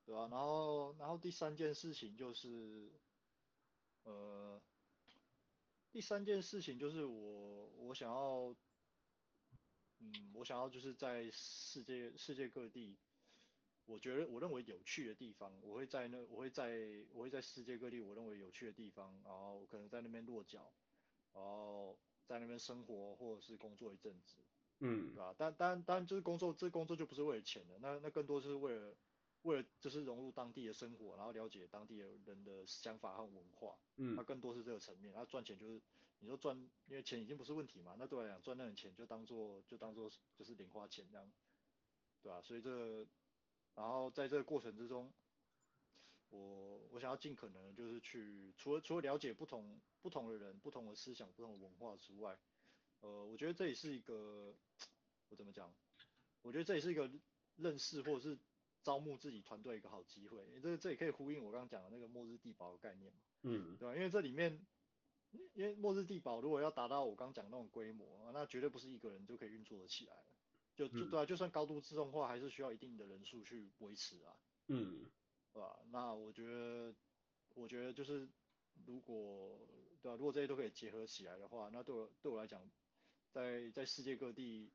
[0.07, 0.29] 对吧、啊？
[0.31, 2.93] 然后，然后第三件事情就是，
[4.05, 4.63] 呃，
[5.91, 8.55] 第三件事情就是我，我想要，
[9.99, 12.97] 嗯，嗯，我想要就是在世界世界各地，
[13.85, 20.73] 我觉得我认为有趣的地方，我会在那我会在我会在世界各地我认为有趣的地方，然后我可能在那边落脚，
[21.33, 24.37] 然后在那边生活或者是工作一阵子，
[24.79, 25.35] 嗯，对吧？
[25.37, 28.95] 但但但就是工作，这工作就不是为了钱的，那那更多是为了
[29.43, 35.81] 为了就是融入当地的生活，然后了解当地的人的想法和文化，嗯，那更多是这个层面，然后赚钱就是。
[36.21, 36.57] 你说赚，
[36.87, 41.31] 因为钱已经不是问题嘛，那对我来讲赚那点钱就当做就当做就是零花钱这样，
[42.23, 42.41] 对吧？
[42.41, 43.07] 所以这个，
[43.75, 45.13] 然后在这个过程之中，
[46.31, 52.39] 我我想要尽可能就是去除了除了了解不同不同的人、不同的思想、不同的文化之外，
[53.01, 54.55] 呃，我觉得这也是一个
[55.29, 55.71] 我怎么讲？
[56.41, 57.11] 我觉得这也是一个
[57.57, 58.39] 认识或者是
[58.87, 60.39] 招募自己团队一个好机会。
[60.63, 63.95] 这这也可以呼应我刚刚讲的那个末日地堡的概念嘛，嗯，对吧？
[63.97, 64.65] 因为这里面。
[65.55, 70.33] 因为末日地堡如果要达到我刚讲那种规模，那绝对不是一个人就可以运作得起来的。
[70.75, 74.33] 就就对啊，就算高度自动化，还是需要一定的人数去维持啊。
[74.69, 75.11] 嗯，
[75.53, 75.79] 对吧？
[75.91, 76.95] 那我觉得，
[77.55, 78.27] 我觉得就是
[78.87, 79.59] 如果
[80.01, 82.71] 对啊，如果这些都可以结合起来的话，那对我对我来讲，
[83.31, 84.73] 在在世界各地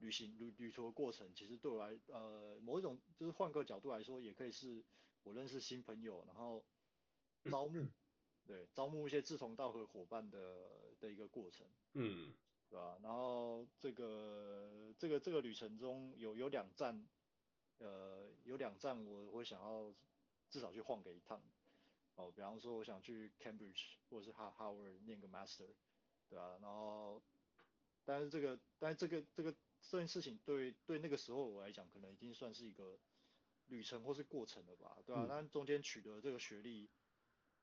[0.00, 4.84] 旅行旅旅途的过程，其实对我来呃某一种就是换个角度来说，也可以是
[5.22, 6.62] 我认识新朋友，然后
[7.44, 7.86] 招募。
[8.46, 12.34] 对，招募一些志同道合伙伴的的一个过程，嗯，
[12.68, 12.98] 对吧？
[13.00, 17.06] 然后这个这个这个旅程中有有两站，
[17.78, 19.94] 呃，有两站我会想要
[20.48, 21.40] 至少去晃个一趟，
[22.16, 25.68] 哦，比方说我想去 Cambridge 或者是 Harvard 念个 Master，
[26.28, 26.58] 对吧？
[26.60, 27.22] 然后，
[28.04, 29.54] 但是这个但是这个这个
[29.90, 32.98] 这件事情对对那个时候我来讲，可能已经算是一个
[33.66, 35.26] 旅程或是过程了吧，对吧？
[35.28, 36.88] 但中间取得这个学历，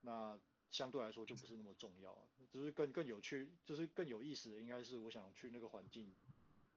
[0.01, 0.39] 那。
[0.69, 6.13] 相对来说就不是那么重要，只是更更有趣，就是更有意思的，应该是我想去那个环境，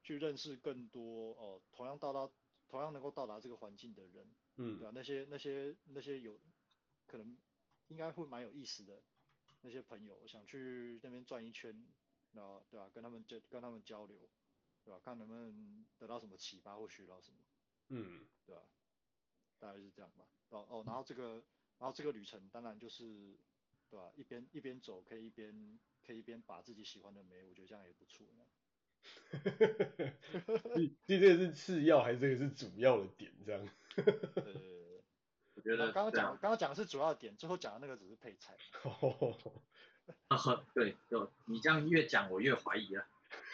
[0.05, 2.33] 去认识更多哦，同样到达，
[2.69, 4.93] 同样能够到达这个环境的人，嗯，对吧？
[4.95, 6.39] 那些那些那些有
[7.09, 7.37] 可能
[7.89, 9.03] 应该会蛮有意思的
[9.63, 11.85] 那些朋友，我想去那边转一圈，
[12.33, 12.89] 然后对吧？
[12.95, 14.17] 跟他们交跟他们交流，
[14.85, 15.01] 对吧？
[15.05, 17.39] 看能不能得到什么启发或学到什么，
[17.89, 18.63] 嗯，对吧？
[19.59, 20.25] 大概是这样吧。
[20.51, 21.43] 哦哦，然后这个
[21.79, 23.39] 然后这个旅程当然就是。
[23.91, 24.13] 对吧？
[24.15, 28.25] 一边一边走，可以一边可以一边把自己喜欢的美，我觉得这样也不错。
[30.77, 33.33] 这这个是次要还是这个是主要的点？
[33.45, 33.69] 这样。
[34.37, 35.03] 呃
[35.55, 38.57] 我觉得刚刚讲刚刚讲的是主要的点，最后讲的那个只是配菜。
[40.73, 43.05] 对，就你这样越讲，我越怀疑了。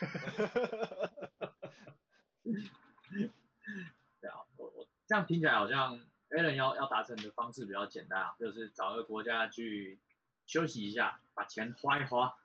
[4.21, 10.01] 对啊，我我这样听起来好像 Allen 要要达成的方式比较简单啊，就是找一个国家去。
[10.49, 12.39] 休息一下，把钱花一花，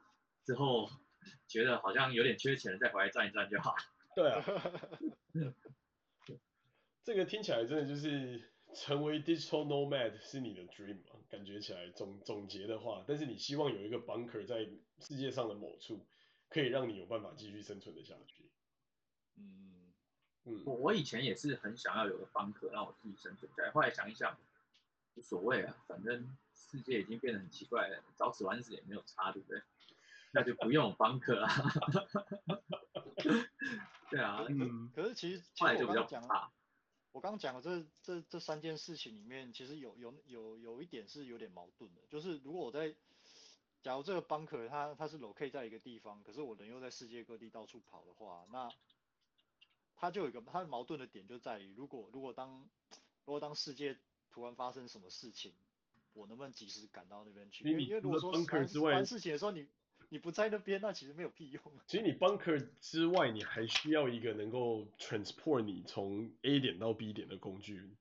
[0.44, 0.90] 之后
[1.48, 3.76] 觉得好像有点缺钱了，再回来赚一赚就好。
[4.18, 4.44] 对啊，
[7.06, 11.20] 这个听起来真的就是成为 digital nomad 是你的 dream 嘛？
[11.30, 16.04] 感觉起来总总结的话，但是你希望有一个 bunker 在世界上的某处，
[16.52, 18.44] 可以让你有办法继续生存的下去。
[19.38, 19.92] 嗯
[20.44, 24.38] 嗯，我我以前也是很想要有个 bunker 让我自己生存下来，后来想一想，
[25.16, 26.38] 无所谓啊，反正。
[26.54, 29.62] 世界已经变得很奇怪了，早死晚死也没有差，对不对？
[30.32, 31.50] 那就不用 bunker 了。
[34.10, 34.90] 对啊，嗯。
[34.96, 36.50] 可是其实，后来就比较怕。
[37.12, 42.96] 我刚刚讲的这这这三件事情里面，其实有有有有一点是有点矛盾的，就是如果我在，
[43.82, 48.70] 假如这个 bunker 它它是 locate 在一个地方，可是我人又在世界各地到处跑的话，那
[49.96, 52.70] 它就有一个它的矛盾的点就在于，如果如果当
[53.26, 53.98] 如果当世界
[54.32, 55.54] 突然发生什么事情。
[56.14, 57.66] 我能不能及时赶到那边去？
[57.66, 59.66] 因为因为如果说发生事情的时候，你
[60.10, 61.64] 你不在那边，那其实没有屁用。
[61.88, 67.96] 其实你 bunker 之外，你还需要一个能够 transport 你从 A 点到 B 点的工具，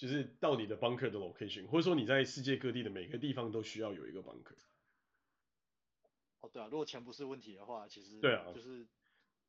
[0.00, 4.54] 就是到你的 bunker 的 location，或者说你在世界各地的每个地方都需要有一个 bunker。
[6.40, 8.86] 哦，对啊，如果钱不是问题的话，其实对啊，就是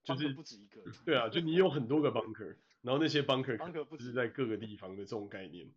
[0.03, 0.83] 就是不止一个。
[1.05, 5.73] 对啊，就你有很多个 bunker，然后那些 bunker bunker 不是在各个地方的这种概念。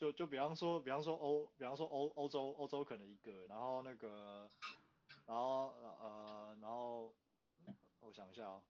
[0.00, 4.48] 就就比方说，比方说欧，比方说欧欧洲，欧洲可能一个，然后那个，
[5.28, 7.14] 然后呃，然后
[8.00, 8.60] 我想一下哦，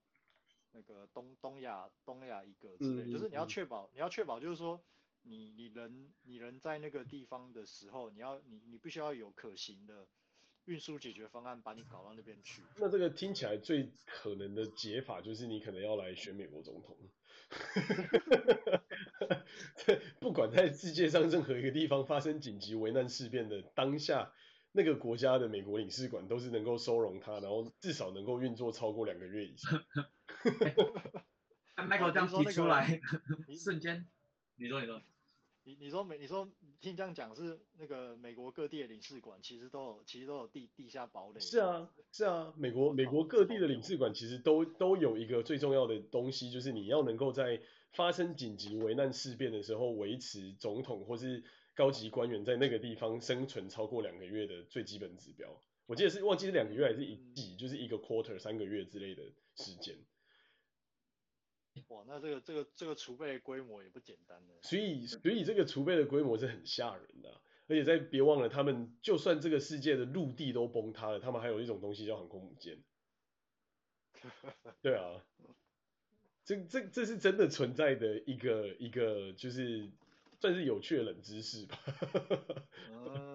[0.73, 4.81] 那个东东亚东亚一个之类，就是你要确保，你要确保，就是说
[5.23, 10.07] 你你人你人在那个地方的时候，你要你你必须要有可行的
[10.65, 12.63] 运输解决方案，把你搞到那边去。
[12.77, 16.97] 那这个听起来最可能的解法就是你可能要来选美国总统。
[20.21, 24.31] 不管在世界上任何一个地方发生紧急危难事变的当下，
[24.71, 29.83] 那个国家的美国领事馆都是能够收容他，然后至少能够运作超过两个月以上。
[31.75, 33.01] Michael 这样提出来，
[33.57, 34.07] 瞬间，
[34.55, 35.01] 你说你说，
[35.63, 36.47] 你你说美你说
[36.79, 41.39] 听这样讲是那个美国各地的领事馆其实都有其实都有地地下堡垒。
[41.39, 47.61] 是啊是啊，美国美国各地的领事馆其实都都有一个最重要的东西，就是你要能够在
[47.91, 55.49] 发生紧急危难事变的时候维持总统或是高级官员在那个地方生存超过两个月的最基本指标。
[55.87, 59.23] 我记得是忘记是两个月还是一季，就是一个 quarter 三个月之类的
[59.55, 59.95] 时间。
[61.87, 64.53] 哇，那这个这个这个储备规模也不简单呢。
[64.61, 72.83] 所以所以这个储备的规模是很吓人的啊，而且在别忘了，他们就算这个世界的陆地都崩塌了，他们还有一种东西叫航空母舰。
[74.81, 75.25] 对啊，
[76.43, 79.89] 这这这是真的存在的一个一个就是
[80.39, 81.77] 算是有趣的冷知识吧。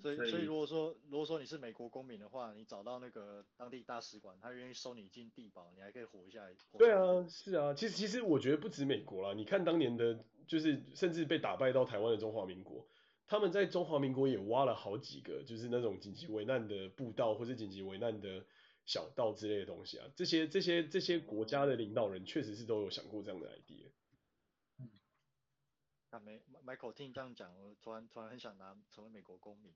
[0.00, 6.52] 所以，所以如果说，如果说你是美国公民的话，你找到那个当地大使馆，他愿意收你进地堡，你还可以活下来。
[6.78, 12.86] 对啊，是啊，其实其实我觉得不止美国啦，你看当年的，就是甚至被打败到台湾的中华民国，
[13.26, 18.44] 他们在中华民国也挖了好几个，就是那种紧急危难的步道或者紧急危难的
[18.86, 20.06] 小道之类的东西啊。
[20.14, 23.86] 这些这些这些国家的领导人确实是都有想过这样的 idea。
[26.10, 29.72] 那没 Michael 听你这样讲，我突然突然很想拿成为美国公民。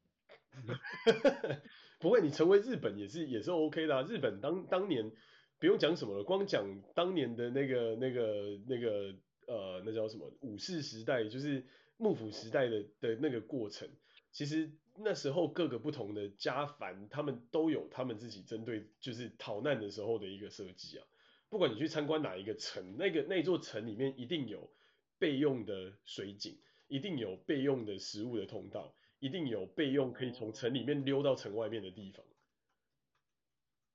[1.99, 4.03] 不会，你成为日本也是也是 OK 的啊。
[4.03, 5.13] 日本当当年
[5.59, 6.65] 不用讲什么了，光讲
[6.95, 9.15] 当年的那个那个那个
[9.47, 11.67] 呃，那叫什么武士时代，就是
[11.99, 13.89] 幕府时代的的那个过程。
[14.31, 21.07] 其实那时候各个不同的家藩，他们都有他们自己针对就是逃难的时候的一个设计啊。
[21.51, 24.71] 不管你去参观哪一个城，那个那座城里面一定有
[25.23, 26.59] 备用的水井，
[26.89, 28.93] 一定有备用的食物的通道。
[29.21, 32.27] 一定有备用可以从城里面溜到城外面的地方。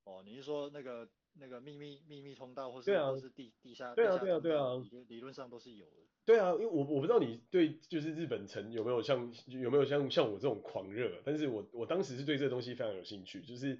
[0.05, 3.93] 哦，你是说那个那个秘密秘密通道，或是或是地地下？
[3.93, 5.97] 对啊对啊对啊，理理论上都是有的。
[6.23, 13.78] 对啊，因为我我不知道你对就是日本城有没有像有没有像像我这种狂热，但是我我当时是对这个东西非常有兴趣，就是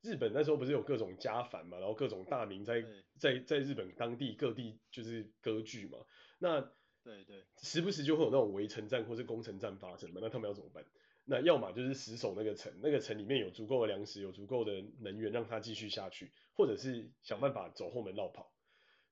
[0.00, 2.84] 日本那时候不是有各种家藩嘛，然后各种大名在
[3.18, 5.98] 在在日本当地各地就是割据嘛，
[6.38, 6.72] 那。
[7.04, 10.82] 对对，时不时就会有那种围城战或是攻城战发生嘛，那他们要怎么办？
[11.26, 18.50] 那要么就是死守那个城，那个城里面有足够的粮食，有足够的能源让他继续下去，或者是想办法走后门绕跑。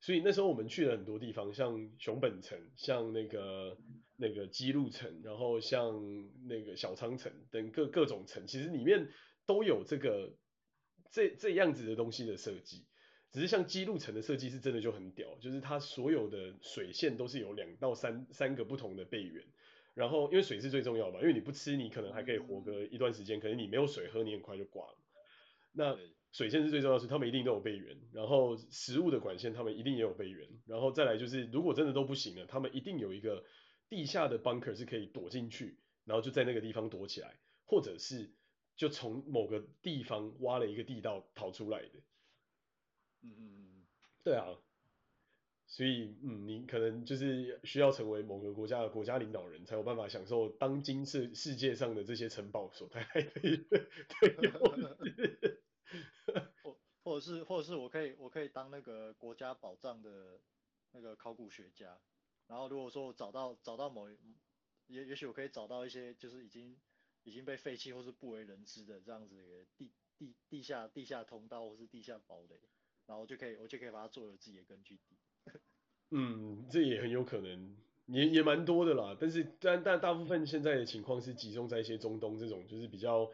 [0.01, 3.79] 所以那时候我们去了很多地方，像熊本城，像那个
[4.17, 6.03] 那个姬路城，然后像
[6.49, 9.11] 那个小仓城等各各种城，其实里面
[9.47, 10.35] 都有这个
[11.11, 12.87] 这这样子的东西的设计。
[13.33, 19.43] 只是像基路城的设计是真的就很屌，就是它所有的水线都是有两到三三个不同的备源，
[19.95, 24.99] 然后因为水是最重要嘛，因为你不吃你可能还可以活个一段时间，可是你没有水喝你很快就挂了。
[25.73, 25.99] 那
[26.31, 33.43] 水线是最重要的是，他们一定都有备源，然后食物的管线他们一定也有备源，然后再来就是如果真的都不行了，他们一定有一个
[33.89, 38.31] 地下的 bunker 是可以躲进去，然后就在那个地方躲起来，或者是
[38.77, 42.01] 就从某个地方挖了一个地道逃出来的。
[43.23, 43.87] 嗯嗯嗯，
[44.25, 44.57] 对啊，
[45.67, 54.51] 所以嗯，你可能就是需要成为某个国家的国家领导人，才有办法享受当今世世界上的这些城堡所带来的对优
[56.63, 60.41] 或或者是或者是我可以我可以当那个国家宝藏的
[60.93, 62.01] 那个考古学家，
[62.47, 64.09] 然后如果说我找到找到某
[64.89, 66.79] 也也许我可以找到一些就是已经
[67.23, 72.61] 已经被废弃或是不为人知的这样子的地地地下地下通道或是地下堡垒。
[73.07, 75.17] 然后我就可以，我就可以把它作为自己的根据地。
[76.11, 77.77] 嗯，这也很有可能，
[78.07, 79.17] 也也蛮多的啦。
[79.19, 83.31] 但是但但大部分现在的情况是集中在一些中东这种，就是比较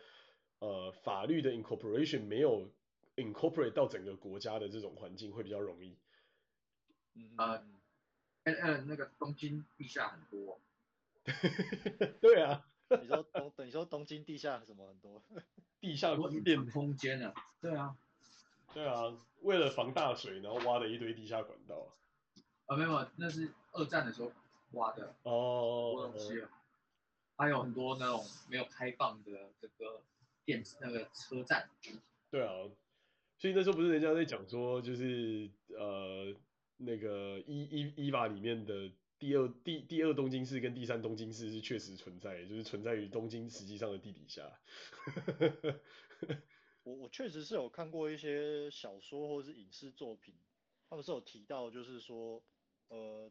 [0.61, 2.71] 呃法律的 incorporation 没有
[3.17, 5.97] incorporate 到整个国家的这种环境会比较容易。
[7.15, 7.67] 嗯呃，
[8.45, 10.61] 呃呃，那个东京地下很多。
[12.21, 12.65] 对啊。
[13.03, 15.23] 你说东，等于说东京地下什么很多？
[15.81, 17.35] 地下宫殿空间啊。
[17.61, 17.99] 对啊。
[18.75, 21.95] 对啊，为了防大水，然后挖了一堆地下管道。
[22.67, 24.31] 啊，没有，那是二战的时候
[24.73, 25.15] 挖的。
[25.23, 26.11] 哦。
[26.13, 26.51] 东西啊。
[27.37, 30.03] 还有很多那种没有开放的这个
[30.45, 31.71] 电子那个车站。
[32.31, 32.69] 对啊，
[33.39, 36.35] 所以那时候不是人家在讲说，就是呃
[36.77, 38.91] 那个伊伊伊娃里面的
[39.21, 44.43] 第二第第二东京市跟第三东京市是确实存在，就是存在于东京实际上的地底下。
[46.89, 50.35] 我我确实是有看过一些小说或是影视作品，
[50.89, 52.43] 他们是有提到，就是说，
[52.89, 53.31] 呃，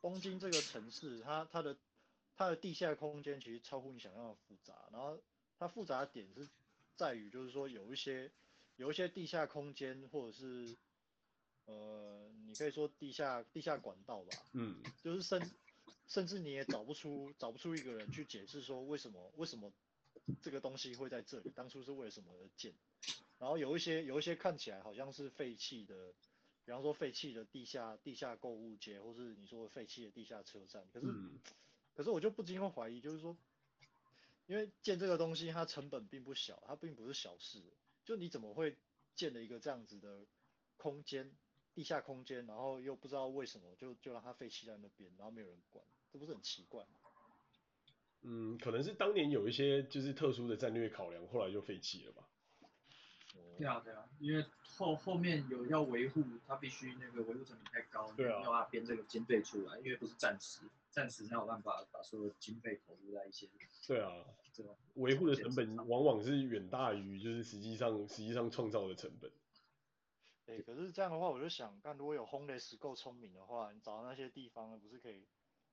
[0.00, 1.76] 东京这个城市，它它的
[2.34, 5.20] 它的地下空间其实超乎你想象的复杂，然后
[5.58, 6.48] 它复杂的点是
[6.96, 8.32] 在于就是说有一些
[8.76, 10.74] 有一些地下空间或者是
[11.66, 15.50] 呃你可以说地下地下管道吧，嗯，就是甚
[16.08, 19.70] 甚至你也找不出找不出一个人去解释说为什么为什么
[20.42, 22.74] 这个东西会在这里，当初是为了什么而建，
[23.38, 26.12] 然后有一些有一些看起来好像是废弃的，
[26.64, 31.06] 比方说废弃的地下地下购物街，或是你说的废弃的地下车站，可是。
[31.06, 31.38] 嗯
[31.96, 33.36] 可是我就不禁会怀疑，就是说，
[34.46, 37.62] 因为建这个东西它成本并不小，它并不是小事。
[38.04, 38.76] 就你怎么会
[39.14, 40.26] 建了一个这样子的
[40.76, 41.30] 空间，
[41.72, 47.03] 地下空间，然后又不知道为什么就就让它废弃在那边，然后没有人管，这不是很奇怪吗？
[48.26, 52.26] 嗯，可能是当年有一些就是特殊的战略考量，后来就废弃了吧。
[53.58, 60.60] 对啊对啊，因为后后面有要维护，它必须那个维护成本太高，对啊，要它编这个经费出来，因为不是暂时。
[60.90, 63.48] 暂时没有办法把所有的经费投入在一些。
[63.86, 64.12] 对啊，
[64.54, 64.72] 对吧？
[64.94, 69.30] 维护的成本往往是远大于就是实际上实际上创造的成本。
[70.46, 75.26] 哎、欸，可是这样的话，我就想，但如果有 Homeless 够聪明的话，你找到那些地方，不是可以？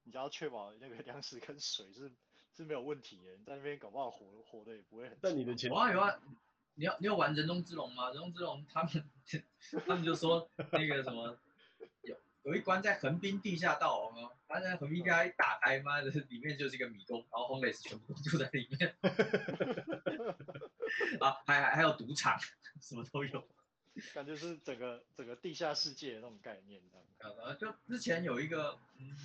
[0.04, 2.12] 你只要确保那个粮食跟水是
[2.56, 5.18] 是没有问题的，你在那边搞不好活活的也不会很。
[5.22, 6.20] 但你的钱有啊有啊，
[6.76, 8.10] 你要你有玩人中之龙吗？
[8.10, 9.10] 人中之龙他们
[9.86, 11.38] 他们就说那个什么
[12.04, 12.16] 有。
[12.44, 18.96] 有一关在横滨地下道哦，他在横滨街一打开，妈的，里面就是一个迷宫，然后 homeless 全部都住在里面，
[21.22, 22.36] 啊，还还还有赌场，
[22.82, 23.48] 什么都有，
[24.12, 26.82] 感觉是整个整个地下世界的那种概念，
[27.20, 29.16] 呃，就之前有一个，嗯，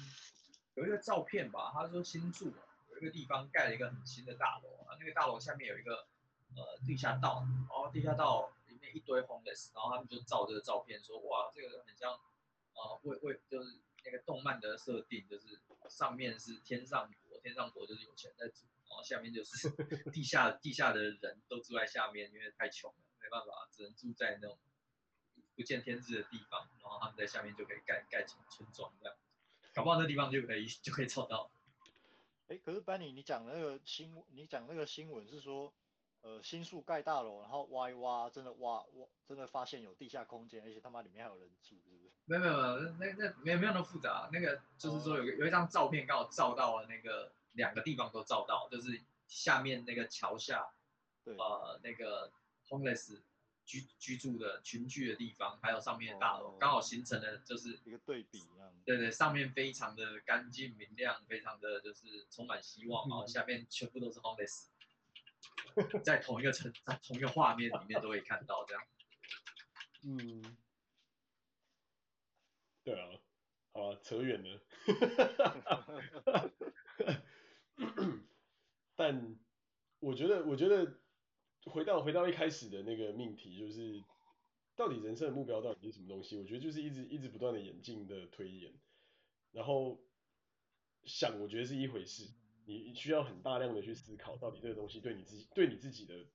[0.75, 2.53] 有一个照片吧，他说新宿
[2.99, 6.07] 这个地方盖了一个很新的大楼，啊，那个大楼下面有一个
[6.55, 12.19] 呃地下道，然后地下道里面一堆 homeless，然后他们就照这个照片说，哇，这个很像。
[12.77, 15.59] 啊，为为就是那个动漫的设定，就是
[15.89, 19.71] 上面是天上国，天上国就是有钱在住，然后下面就是
[20.13, 24.59] 地下地下的人都住在下面，因为太穷了，没办法，只能住在那种
[25.55, 29.17] 不见天日的地方，然后他们在下面就可以盖盖成村庄这样，
[29.73, 31.51] 搞不好那地方就可以就可以找到。
[32.49, 35.73] 哎，可是班尼，你讲那个新，你讲那个新闻是说。
[36.23, 42.11] 呃，新宿盖大楼，然后挖一挖，真的挖挖，真的发现有地下空间，而且他妈里面还有人住，是不是？
[42.25, 50.69] 没有没有没有，那那没有没有那么复杂，那个就是说有个有一张照片刚好照到了那个两个地方都照到，就是下面那个桥下，
[51.23, 52.33] 对，呃，那个
[52.69, 53.21] homeless
[53.67, 58.73] 居居住的群聚的地方，还有上面的大楼，刚好形成了就是一个对比一样。
[58.85, 64.69] 对对，上面非常的干净明亮，非常的就是充满希望，然后下面全部都是 homeless。
[66.03, 68.83] 在同一个城，在同一个画面里面都可以看到这样。
[70.03, 70.57] 嗯，
[72.85, 73.21] 对啊，
[73.73, 74.61] 好啊，扯远了。
[78.97, 79.39] 但
[79.99, 81.01] 我觉得，我觉得
[81.67, 84.03] 回到回到一开始的那个命题，就是
[84.75, 86.37] 到底人生的目标到底是什么东西？
[86.37, 88.73] 我觉得就是一直一直不断的演进的推演，
[89.53, 90.01] 然后
[91.05, 92.29] 想，我觉得是一回事。
[92.69, 96.27] 你需要很大量的去思考，到底这个东西对你自己对你自己的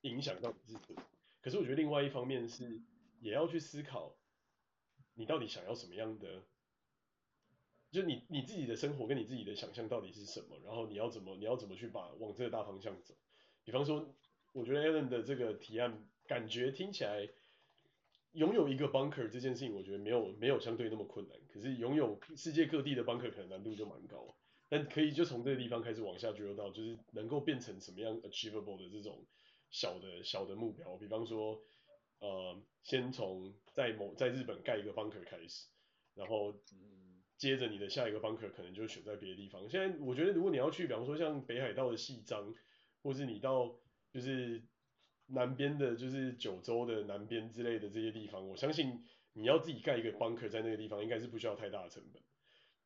[0.00, 1.02] 影响到底是什么？
[1.42, 2.80] 可是我觉得另外一方面是，
[3.20, 4.16] 也要去思考，
[5.14, 6.42] 你到底想要什么样的，
[7.90, 10.58] 就你你自己的生活跟你自己的想象到底是什么？
[10.64, 13.14] 然后你要怎么你要怎么去把往这个大方向走？
[13.62, 14.14] 比方说，
[14.54, 17.28] 我觉得 Alan 的这个提案感觉听起来，
[18.32, 21.36] 拥有一个 bunker 这件事情，我觉得没有没有相对那么困难。
[21.52, 24.34] 可是拥有世界各地的 bunker 可能难度就蛮高。
[24.68, 29.26] 但可以就从这个地方开始往下追究到，就是能够变成什么样 achievable 的这种
[29.70, 31.60] 小的小的目标，比方说，
[32.20, 35.66] 呃，先从在某在日本盖一个 bunker 开始，
[36.14, 36.54] 然后
[37.36, 39.68] 接着你的下一个 bunker 可能就选在别的地方。
[39.68, 42.54] 现在我觉得如果你要去，比方说像北海道的细章，
[43.02, 43.76] 或是你到
[44.14, 44.62] 就是
[45.26, 52.22] 南边的，就是九州的南边之类的这些地方，我相信你要自己盖一个 bunker 在那个地方，应该是不需要太大的成本。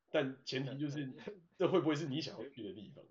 [0.08, 1.12] 但前提就是，
[1.58, 3.04] 这会不会是你想要去的地方？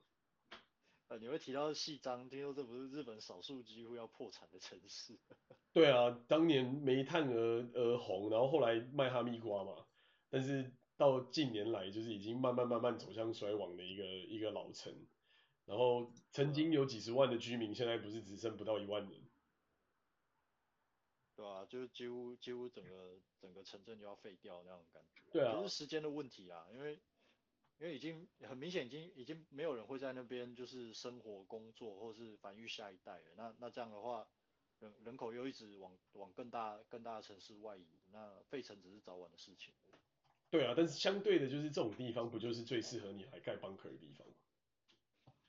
[1.09, 5.13] 呃，你会提到细章，听说这不是日本少数几乎要破产的城市。
[5.71, 9.85] 对啊，当年煤炭而而红，然后后来卖哈密瓜嘛。
[10.31, 14.91] 但是到近年来，就是已经慢慢慢慢走向衰亡的一个一个老城。
[15.67, 19.21] 然后曾经有几十万的居民，现在不是只剩不到一万人。
[21.35, 25.21] 对啊，就是几乎几乎整个整个城镇就要废掉那种感觉。
[25.31, 26.93] 对啊，就是时间的问题啊，因为
[27.79, 33.25] 因为已经很明显，已经已经没有人会在那边就是生活、工作或是繁育下一代了。
[33.35, 34.25] 那那这样的话，
[34.79, 39.73] 人人口又一直往往更大更大的城市外移，那费城只是早晚的事情。
[40.49, 44.33] 对啊，但是相对的，就是这种地方不就是最适合你来盖 bunker 的地方吗？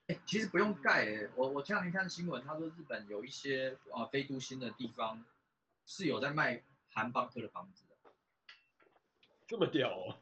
[0.09, 5.23] 欸，其实不用盖诶，我我前两天看新闻，他说日本有一些啊非都心的地方
[5.85, 8.11] 是有在卖韩邦克的房子的，
[9.47, 10.17] 这么屌哦？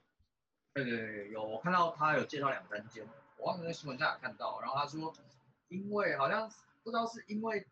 [0.74, 3.08] 对对对，有我看到他有介绍两三间，
[3.38, 5.14] 我忘了在新闻上有看到，然后他说，
[5.68, 6.52] 因为好像
[6.82, 7.64] 不知道是因为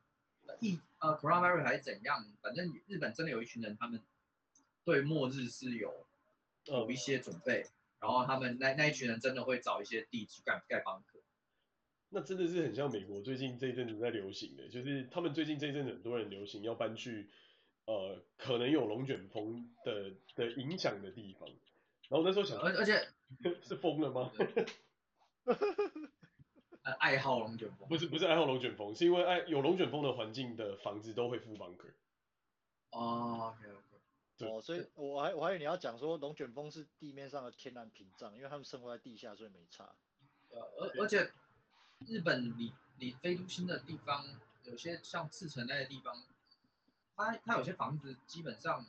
[0.60, 4.00] 疫呃 coronavirus 还是怎样，反正日本真的有一群人，他们
[4.84, 6.06] 对末日是有
[6.66, 7.66] 有一些准备，
[7.98, 11.13] 然后他们那那一群人真的会找一些地去盖盖邦克。
[12.14, 17.28] 那真的是很像美国最近这一阵子在流行的，就是他们最近这一阵子很多人流行要搬去，
[17.86, 21.48] 呃，可能有龙卷风的的影响的地方。
[22.08, 23.08] 然后那时候想，而而且
[23.66, 24.30] 是疯了吗？
[27.00, 27.88] 爱好龙卷风？
[27.88, 31.94] 不是不是爱好龙卷风，是因为爱有龙卷风的环境的房子都会附 bunker。
[32.92, 33.84] 哦，OK OK。
[34.38, 39.92] 对哦，所以我还我还以为你要讲说龙卷风是地面上的天然屏障，因为他们生活在地下，所以没差。
[40.50, 41.28] 呃，而而且。
[42.06, 44.24] 日本离离非都心的地方，
[44.64, 46.22] 有些像赤城那些地方，
[47.16, 48.86] 它它有些房子基本上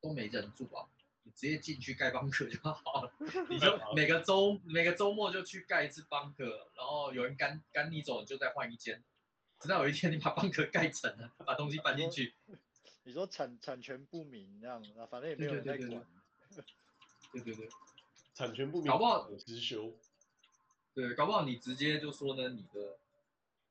[0.00, 0.86] 都没人住啊，
[1.24, 3.12] 你直接进去盖邦克就好了。
[3.50, 9.02] 你就每个周每个周末就去盖一次邦克，然后有人赶赶你走，你就再换一间，
[9.60, 12.34] 直到有一天你把邦克盖成了，把东西搬进去。
[13.04, 16.06] 你说产产权不明这样，反正也没有人在管。
[17.32, 17.68] 对对对，
[18.34, 19.92] 产权不明，搞不好失修。
[20.96, 22.96] 对，搞不好你直接就说呢，你的，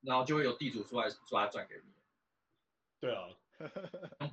[0.01, 1.91] 然后就会有地主出来抓转给你。
[2.99, 3.27] 对啊，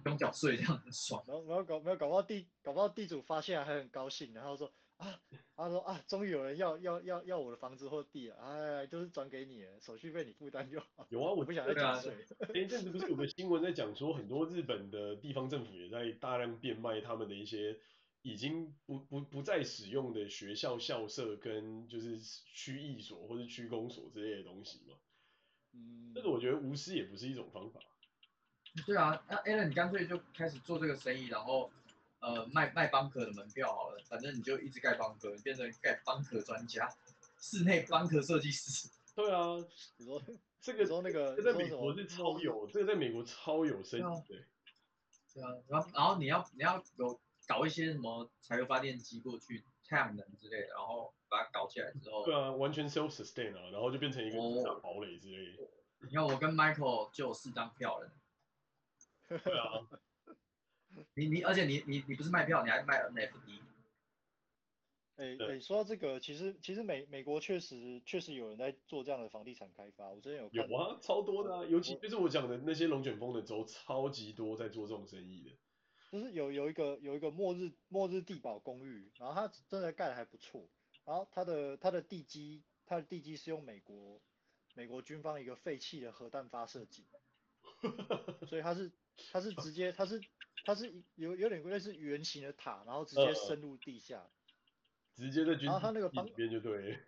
[0.02, 1.24] 不 用缴税这样很爽。
[1.26, 5.18] 然后然后搞没有搞不好地搞不好地主发现还很高兴，然后说啊，
[5.56, 11.06] 他说啊，终于有人要要要要我的房子或地了，哎，都、就是转给你，手续费你负担就好。
[11.08, 12.14] 有啊，我不想再缴税。
[12.52, 17.80] 前一阵子不是有个新闻在讲说，很多日本的地方政府也在大量变卖他们的一些。
[18.22, 24.96] 已经不不不再使用的学校校舍跟就是区役所或者区公所之类的东西嘛，
[25.72, 27.80] 嗯，但是我觉得无私也不是一种方法。
[28.86, 31.72] 对啊，那 Alan 你干脆就开始做这个生意，然后
[32.20, 36.88] 呃卖卖邦克的门票好了，反正你就一直盖邦克，你变成盖邦克专家，
[37.40, 38.88] 室内邦克设计师。
[39.16, 39.56] 对啊，
[39.98, 40.22] 你说
[40.60, 44.44] 这个说那个这在美国是超有，这个在美国超有生意对。
[45.34, 47.20] 对啊，然后然后你要你要有。
[47.52, 55.68] 搞一些什么柴油发电机过去，太阳能之类的，然后把它搞起来之后，对啊，完全 self sustain 啊，然后就变成一个大堡垒之类的。
[56.00, 58.10] 你看我跟 Michael 就有四张票了。
[59.28, 59.86] 对啊。
[61.14, 63.60] 你你而且你你你不是卖票，你还卖 NFT。
[65.16, 70.68] 哎哎、说到这个，其实其实美美国确实确实有人在做这样的房地产开发，我之前有看。
[70.68, 75.56] 有啊，超多的啊，尤其就是我讲的那些龙卷风的州，超级多在做这种生意的。
[76.12, 80.68] 就是有有一个有一个末日末日地堡公寓，然后它真的盖的还不错，
[81.06, 84.20] 然后它的它的地基它的地基是用美国
[84.74, 87.06] 美国军方一个废弃的核弹发射井，
[88.46, 88.92] 所以它是
[89.32, 90.20] 它是直接它是
[90.66, 94.28] 它是有有点类似圆形的塔，然后直接深入地下，
[95.16, 96.98] 直接在军然后它那个旁边就对，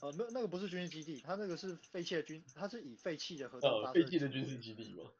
[0.00, 5.10] 呃没有那个不是军事基地，它那个是废弃的军，它是以废弃的核弹发射，废弃的军事基地嘛，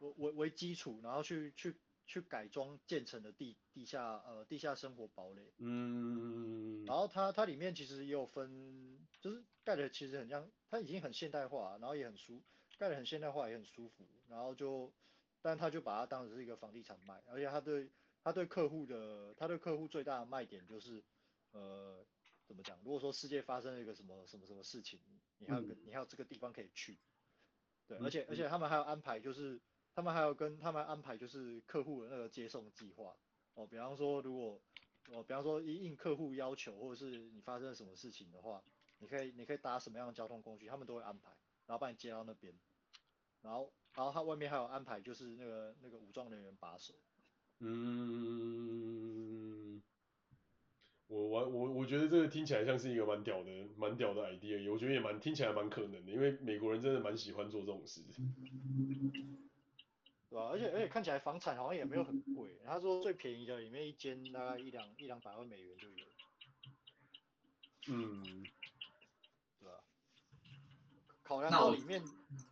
[0.00, 1.74] 为为为基础，然后去去。
[2.08, 12.42] 去改装建成的地地下呃地下生活堡垒，嗯，然后它它里面其实也有分，就是盖的其实很像，它已经很现代化，然后也很舒，
[12.78, 14.90] 盖的很现代化也很舒服，然后就，
[15.42, 17.90] 但他就把它当成是一个房地产卖，而且他对
[18.24, 21.04] 他对客户的他对客户最大的卖点就是，
[21.50, 22.06] 呃，
[22.46, 22.78] 怎么讲？
[22.82, 24.98] 如果说世界发生了一个什么什么什么事情，
[25.36, 26.98] 你还有个、嗯、你还有这个地方可以去，
[27.86, 29.60] 对，而且而且他们还有安排就是。
[29.98, 33.16] 他们还有跟他们安排就是客户的那个接送计划
[33.54, 34.60] 哦，比方说如果
[35.10, 38.62] 哦，比方说一应客户要求或者是你发生什么事情的话，
[39.00, 41.30] 你可以你可以搭什么样的交通工具，他们都会安排，
[41.66, 42.54] 然后把你接到那边，
[43.42, 46.94] 然后然后他外面还有安排就是那个那个武装人员把守。
[47.58, 47.72] 嗯，
[51.08, 58.00] 我我我我觉得这个听起来像是一个蛮屌的蛮屌的 idea，我觉得也蛮听起来蛮可能的，因为美国人真的蛮喜欢做这种事。
[60.30, 60.48] 对吧、啊？
[60.50, 66.06] 而且而且看起来房产好像也没有很贵，他说最便宜的里面一间大概一两一两百万美元就有。
[67.90, 68.22] 嗯，
[69.58, 69.80] 对吧、啊？
[71.22, 72.02] 考量到里面，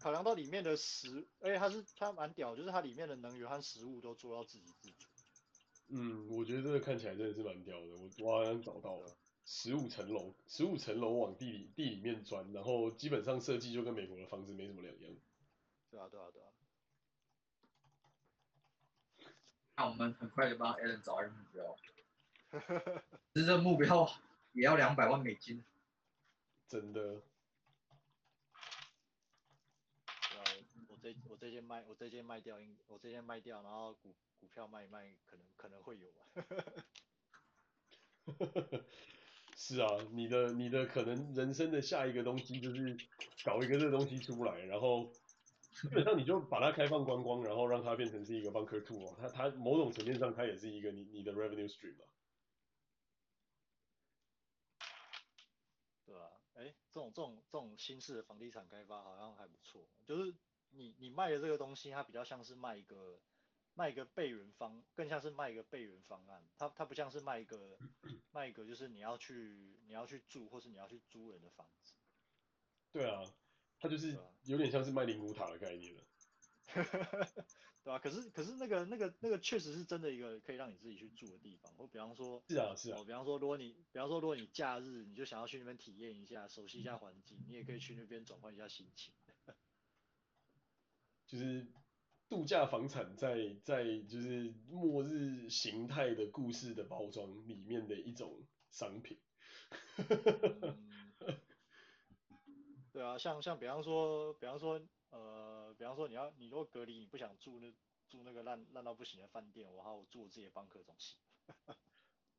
[0.01, 5.05] 考量到里面的食，而且它是它蛮屌，就是它里面的能源和食物都做到自给自足。
[5.89, 15.13] 嗯，我觉得这个看起来真的是蛮屌的，我我好像找到了，十五层楼，十五层楼往地里地里面钻，然后基本上设计就跟美国的房子没什么两样。
[15.91, 16.49] 对啊，对啊，对啊。
[19.77, 21.77] 那我们很快就帮 Alan 找一个目标。
[23.35, 24.11] 其实这目标
[24.53, 25.63] 也要两百万美金，
[26.67, 27.21] 真的。
[30.89, 36.25] 我这我这件卖我这件卖掉，应我这件卖掉，然后股股票卖一卖，可能可能会有吧。
[39.57, 42.97] 是啊，你的你的可能人生的下一个东西就是
[43.45, 45.13] 搞一个这东西出来，然后
[45.83, 52.09] 基本上你就把它开放观光，然后让它变成是一个 bunker two 啊，它它某种层面上它也是一个你你的 revenue stream 啊。
[56.05, 60.35] 对啊，哎，这种这种这种新式的房地产开发好像还不错，就是
[60.71, 63.21] 你你卖的这个东西，它比较像是卖一个。
[63.79, 67.79] 卖一个备援方，更像是卖一个备援方案，它它不像是卖一个
[68.33, 71.93] 卖一个就是你要去你要去住或是你要去租人的房子。
[72.91, 73.23] 对啊，
[73.79, 76.03] 它就是有点像是卖灵骨塔的概念了。
[77.85, 81.73] 对啊，可是可是那个那个那个确实是真的一个可以让你自己去住的地方。
[81.77, 89.15] 我比方说，是啊是啊，比方说如果你比方说如果你假日你就想要去那边体验一下，熟悉一下环境，你也可以去那边转换一下心情。
[91.27, 91.67] 就是。
[92.29, 99.17] 度假房产在在就是末日形态的故事的包装里面的一种商品。
[101.21, 101.41] 嗯、
[102.97, 107.71] 对啊，像像比方说，比方说，呃，比方说你要你如果隔离，你不想住那
[108.09, 111.19] 住那个烂烂到不行的饭店，我好我住我自己的 bunker 总行。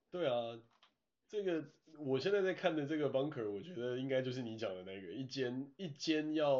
[0.10, 0.60] 对啊，
[1.28, 1.64] 这个
[2.00, 6.60] 我现在在看的这个 bunker，我觉得应该就是你讲的那个，一间一间要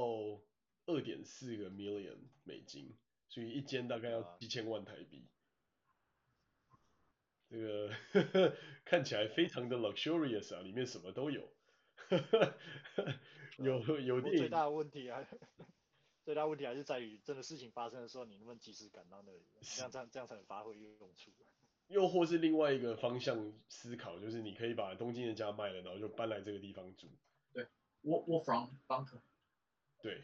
[0.86, 2.96] 二点四个 million 美金。
[3.30, 5.26] 所以一间大概要几千万台币，
[7.50, 11.52] 这个呵 呵看起来非常的 luxurious 啊，里面什么都有，
[13.58, 14.40] 有有电影。
[14.40, 15.26] 最大的问题啊，
[16.24, 21.32] 最大问题还是在于，真的事情发生的时候，你能不能及时赶到那里，这样这样这样才能发挥用处。
[21.88, 27.08] 又或是另外一个方向思考，就是你可以把东京的家卖了，然后就搬来这个地方住。
[27.54, 27.64] 对
[28.04, 29.22] ，work work from bunker。
[30.02, 30.24] 对。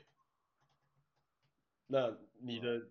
[1.88, 2.89] 那你的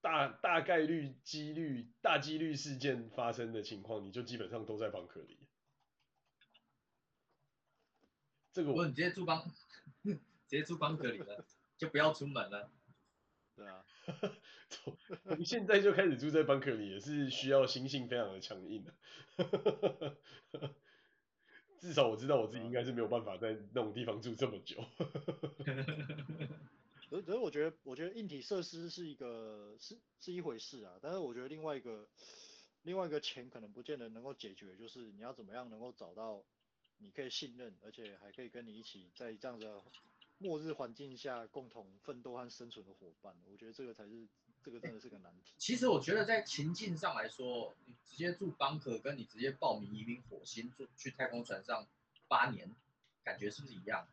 [0.00, 5.39] 大大概率几率大几率事件发生的情况，你就基本上都在 bunker 里。
[8.52, 9.50] 这个我，我你直接住 bunker，
[10.04, 10.18] 直
[10.48, 11.44] 接住 bunker 里了，
[11.78, 12.70] 就不要出门了。
[13.56, 13.84] 对啊，
[14.70, 18.94] 从从现在就开始住在 bunker 里，也是需要心性非常的强硬的。
[21.78, 24.84] 至少我知道我自己应该是没有办法在那种地方住这么久。
[27.08, 32.08] 可是，可是我觉得，我觉得硬体设施是一个是是一回事啊，但是我觉得另外一个
[32.82, 36.44] 另外一个钱可能不见得能够解决，就是你要怎么样能够找到
[37.00, 39.82] 你可以信任，而且还可以跟你一起在这样的
[40.38, 43.34] 末日环境下共同奋斗和生存的伙伴。
[43.50, 44.26] 我觉得这个才是
[44.62, 45.52] 这个真的是个难题。
[45.58, 51.86] 其实我觉得在情境上来说，你直接住 bunker 跟你直接报名移民火星住去太空船上
[52.28, 52.74] 八年，
[53.24, 54.06] 感觉是不是一样？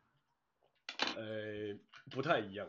[1.16, 1.78] 呃，
[2.10, 2.68] 不太一样。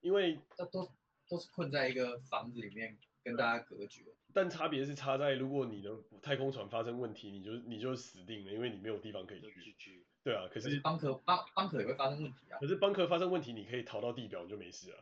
[0.00, 0.92] 因为都都
[1.28, 4.04] 都是困在一个房子里面跟大家隔绝，
[4.36, 5.90] 但差别是差在如果你的
[6.20, 9.40] 太空船发生问题，你就你就死定了，因为你没有地方可以
[9.78, 10.04] 去。
[10.22, 12.58] 对啊，可是邦壳邦邦壳也会发生问题啊。
[12.60, 14.98] 可是邦壳发生问题，你可以逃到地表，你就没事了。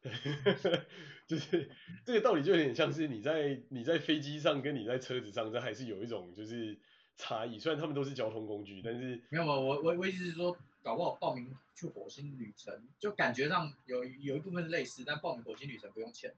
[0.00, 0.12] 对，
[1.26, 1.68] 就是
[2.04, 6.78] 这个道理就有点像是你在你在飞机上跟你在车子上，这还是有一种就是
[7.16, 7.58] 差异。
[7.58, 10.56] 虽然他们都是交通工具，但是没有嘛，我我我意思是说。
[10.80, 16.32] 搞不好报名去火星旅程，就感觉上有有一部分类似，但报名火星旅程不用钱。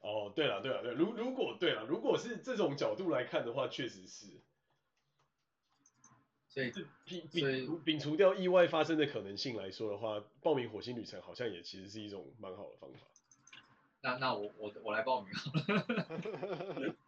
[0.00, 4.26] 哦，对了对了对，如如果对了，如果是这种角度来看的话，确实是。
[6.48, 12.98] 所以，摒摒摒除掉意外发生的可能性来说的话，报名火星旅程好像也其实是一种蛮好的方法。
[14.00, 15.30] 那那我我我来报名。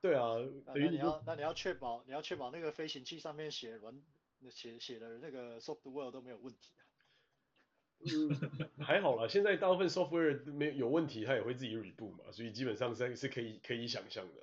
[0.00, 0.34] 对啊，
[0.66, 4.02] 等于你要那你要确保你要确保那个飞行器上面写完。
[4.50, 6.83] 写写的那个 software 都没有问题啊。
[8.00, 14.42] 嗯，还好啦，现在大部分 software 没有问题，它也会自己 reboot 嘛，所以基本上是是可以可以想象的。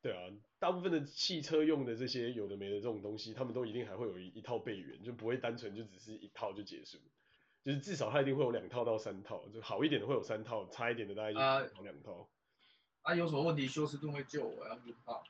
[0.00, 6.98] 对啊，大部分的汽车用的这些有的没的这种东西，他们都一定还会有一一套备援，就不会单纯就只是一套就结束，
[7.64, 12.28] 就是至少它一定会有两套到三套，就好一点的会有三套，差一点的大概就两套。
[13.02, 15.22] 啊，有什么问题休斯顿会救我，要不怕。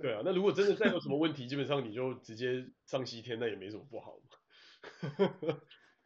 [0.00, 4.38] 对啊，那如果真的再有什么问题，基本上你就直接上西天，那也没什么不好嘛。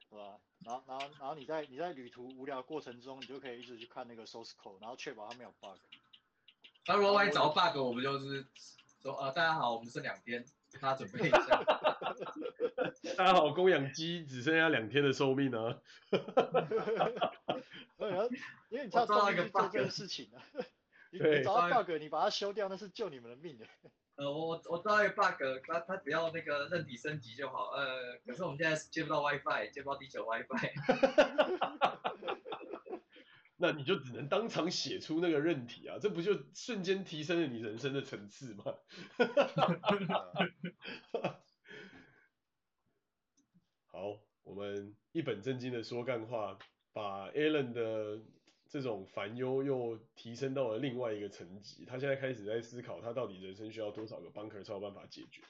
[0.09, 0.41] 是吧？
[0.65, 5.79] 然后，然后，然后你在你在旅途无聊的过程中，你就可以一直去看那个 source code，然后确保它没有 bug。
[6.87, 8.47] 那如果万一找 bug，我们就是
[9.03, 10.45] 说，呃，大家好，我们剩两天，
[10.81, 11.63] 大家准备一下。
[13.17, 15.81] 大家好，供养鸡只剩下两天的寿命 呢。
[18.71, 20.43] 因为你知道做一个做这件事情啊。
[21.13, 23.67] 你找到 bug，你把它修掉，那是救你们的命的。
[24.15, 27.71] 呃，我我知道一个 bug，他他只要那个韧体升级就好。
[27.71, 30.71] 呃，可是我们现在接不到 WiFi，接不到地球 WiFi。
[33.63, 38.65] 那你就只能当场写出那个韧体啊，这不就瞬间提升了你人生的层次吗？
[43.87, 46.59] 好，我们一本正经的说干话，
[46.93, 48.21] 把 Alan 的。
[48.73, 55.43] 这种烦忧又提升到了另外一个层级，他现在开始在思考，他到底人生需要多少个 bunker 才有办法解决？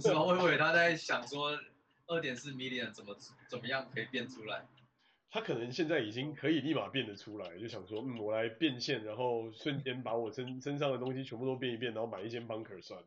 [0.00, 0.22] 是吗？
[0.24, 1.60] 我以为他在想说，
[2.06, 3.14] 二点四 million 怎么
[3.50, 4.66] 怎么样可以变出来？
[5.30, 13.04] 他可能现在已经可以立马变得出来，就想说，嗯，我来变现，然后瞬间把我身身上的东西全部都变一变，然后买一间 bunker 算。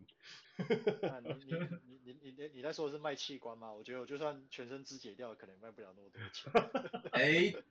[1.01, 1.51] 那你你
[1.87, 3.73] 你你你你你在说的是卖器官吗？
[3.73, 6.53] 我觉得我就算全身肢解掉，可能卖不了那么多钱。
[7.11, 7.63] 哎、欸。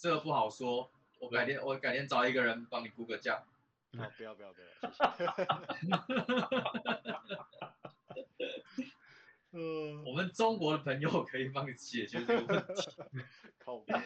[0.00, 3.44] 这个不好说，我改天我改天找一个人帮你估个价。
[3.98, 4.66] 好、哦，不要不要不要，
[5.12, 5.44] 谢谢。
[9.52, 12.90] 嗯，我们中国的朋友可以帮你解决这个问题。
[13.58, 14.02] 靠边。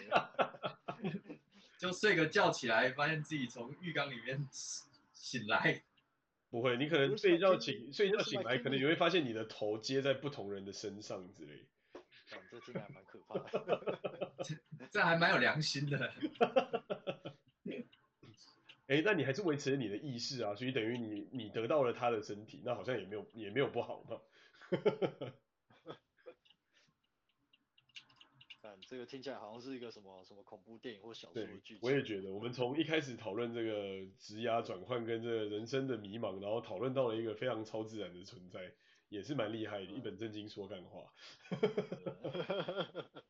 [1.79, 5.83] 就睡个觉起来，发现自己从浴缸里面醒来。
[6.51, 11.63] 不会，你可能睡觉醒睡觉醒来，可能你会发现你的头接在不同人的身上之类。
[12.33, 14.55] 嗯、这听起来蛮可怕的，这，
[14.91, 16.13] 这还蛮有良心的。
[18.87, 24.21] 哎、欸，那你还是维持了你的意识啊，所以等于你你得到了他的身体，那好像也没有也没有不好嘛。
[28.61, 31.81] 但这个听起来好像是一个什么什么恐怖电影或小说的剧情。
[31.83, 38.73] 我也觉得，我们从一开始讨论这个职涯转换跟这个人生的迷茫，然后讨论到了一个非常超自然的存在。
[39.15, 41.13] 也是蛮厉害的，一本正经说干话。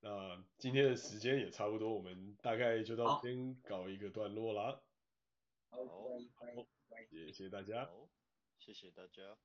[0.00, 4.82] 那今天的时间也差不多，我们大概就到这边搞一个段落啦。
[5.70, 5.86] 好，好，
[7.08, 7.86] 谢谢大家。
[7.86, 8.08] 好，
[8.58, 9.38] 谢谢大家。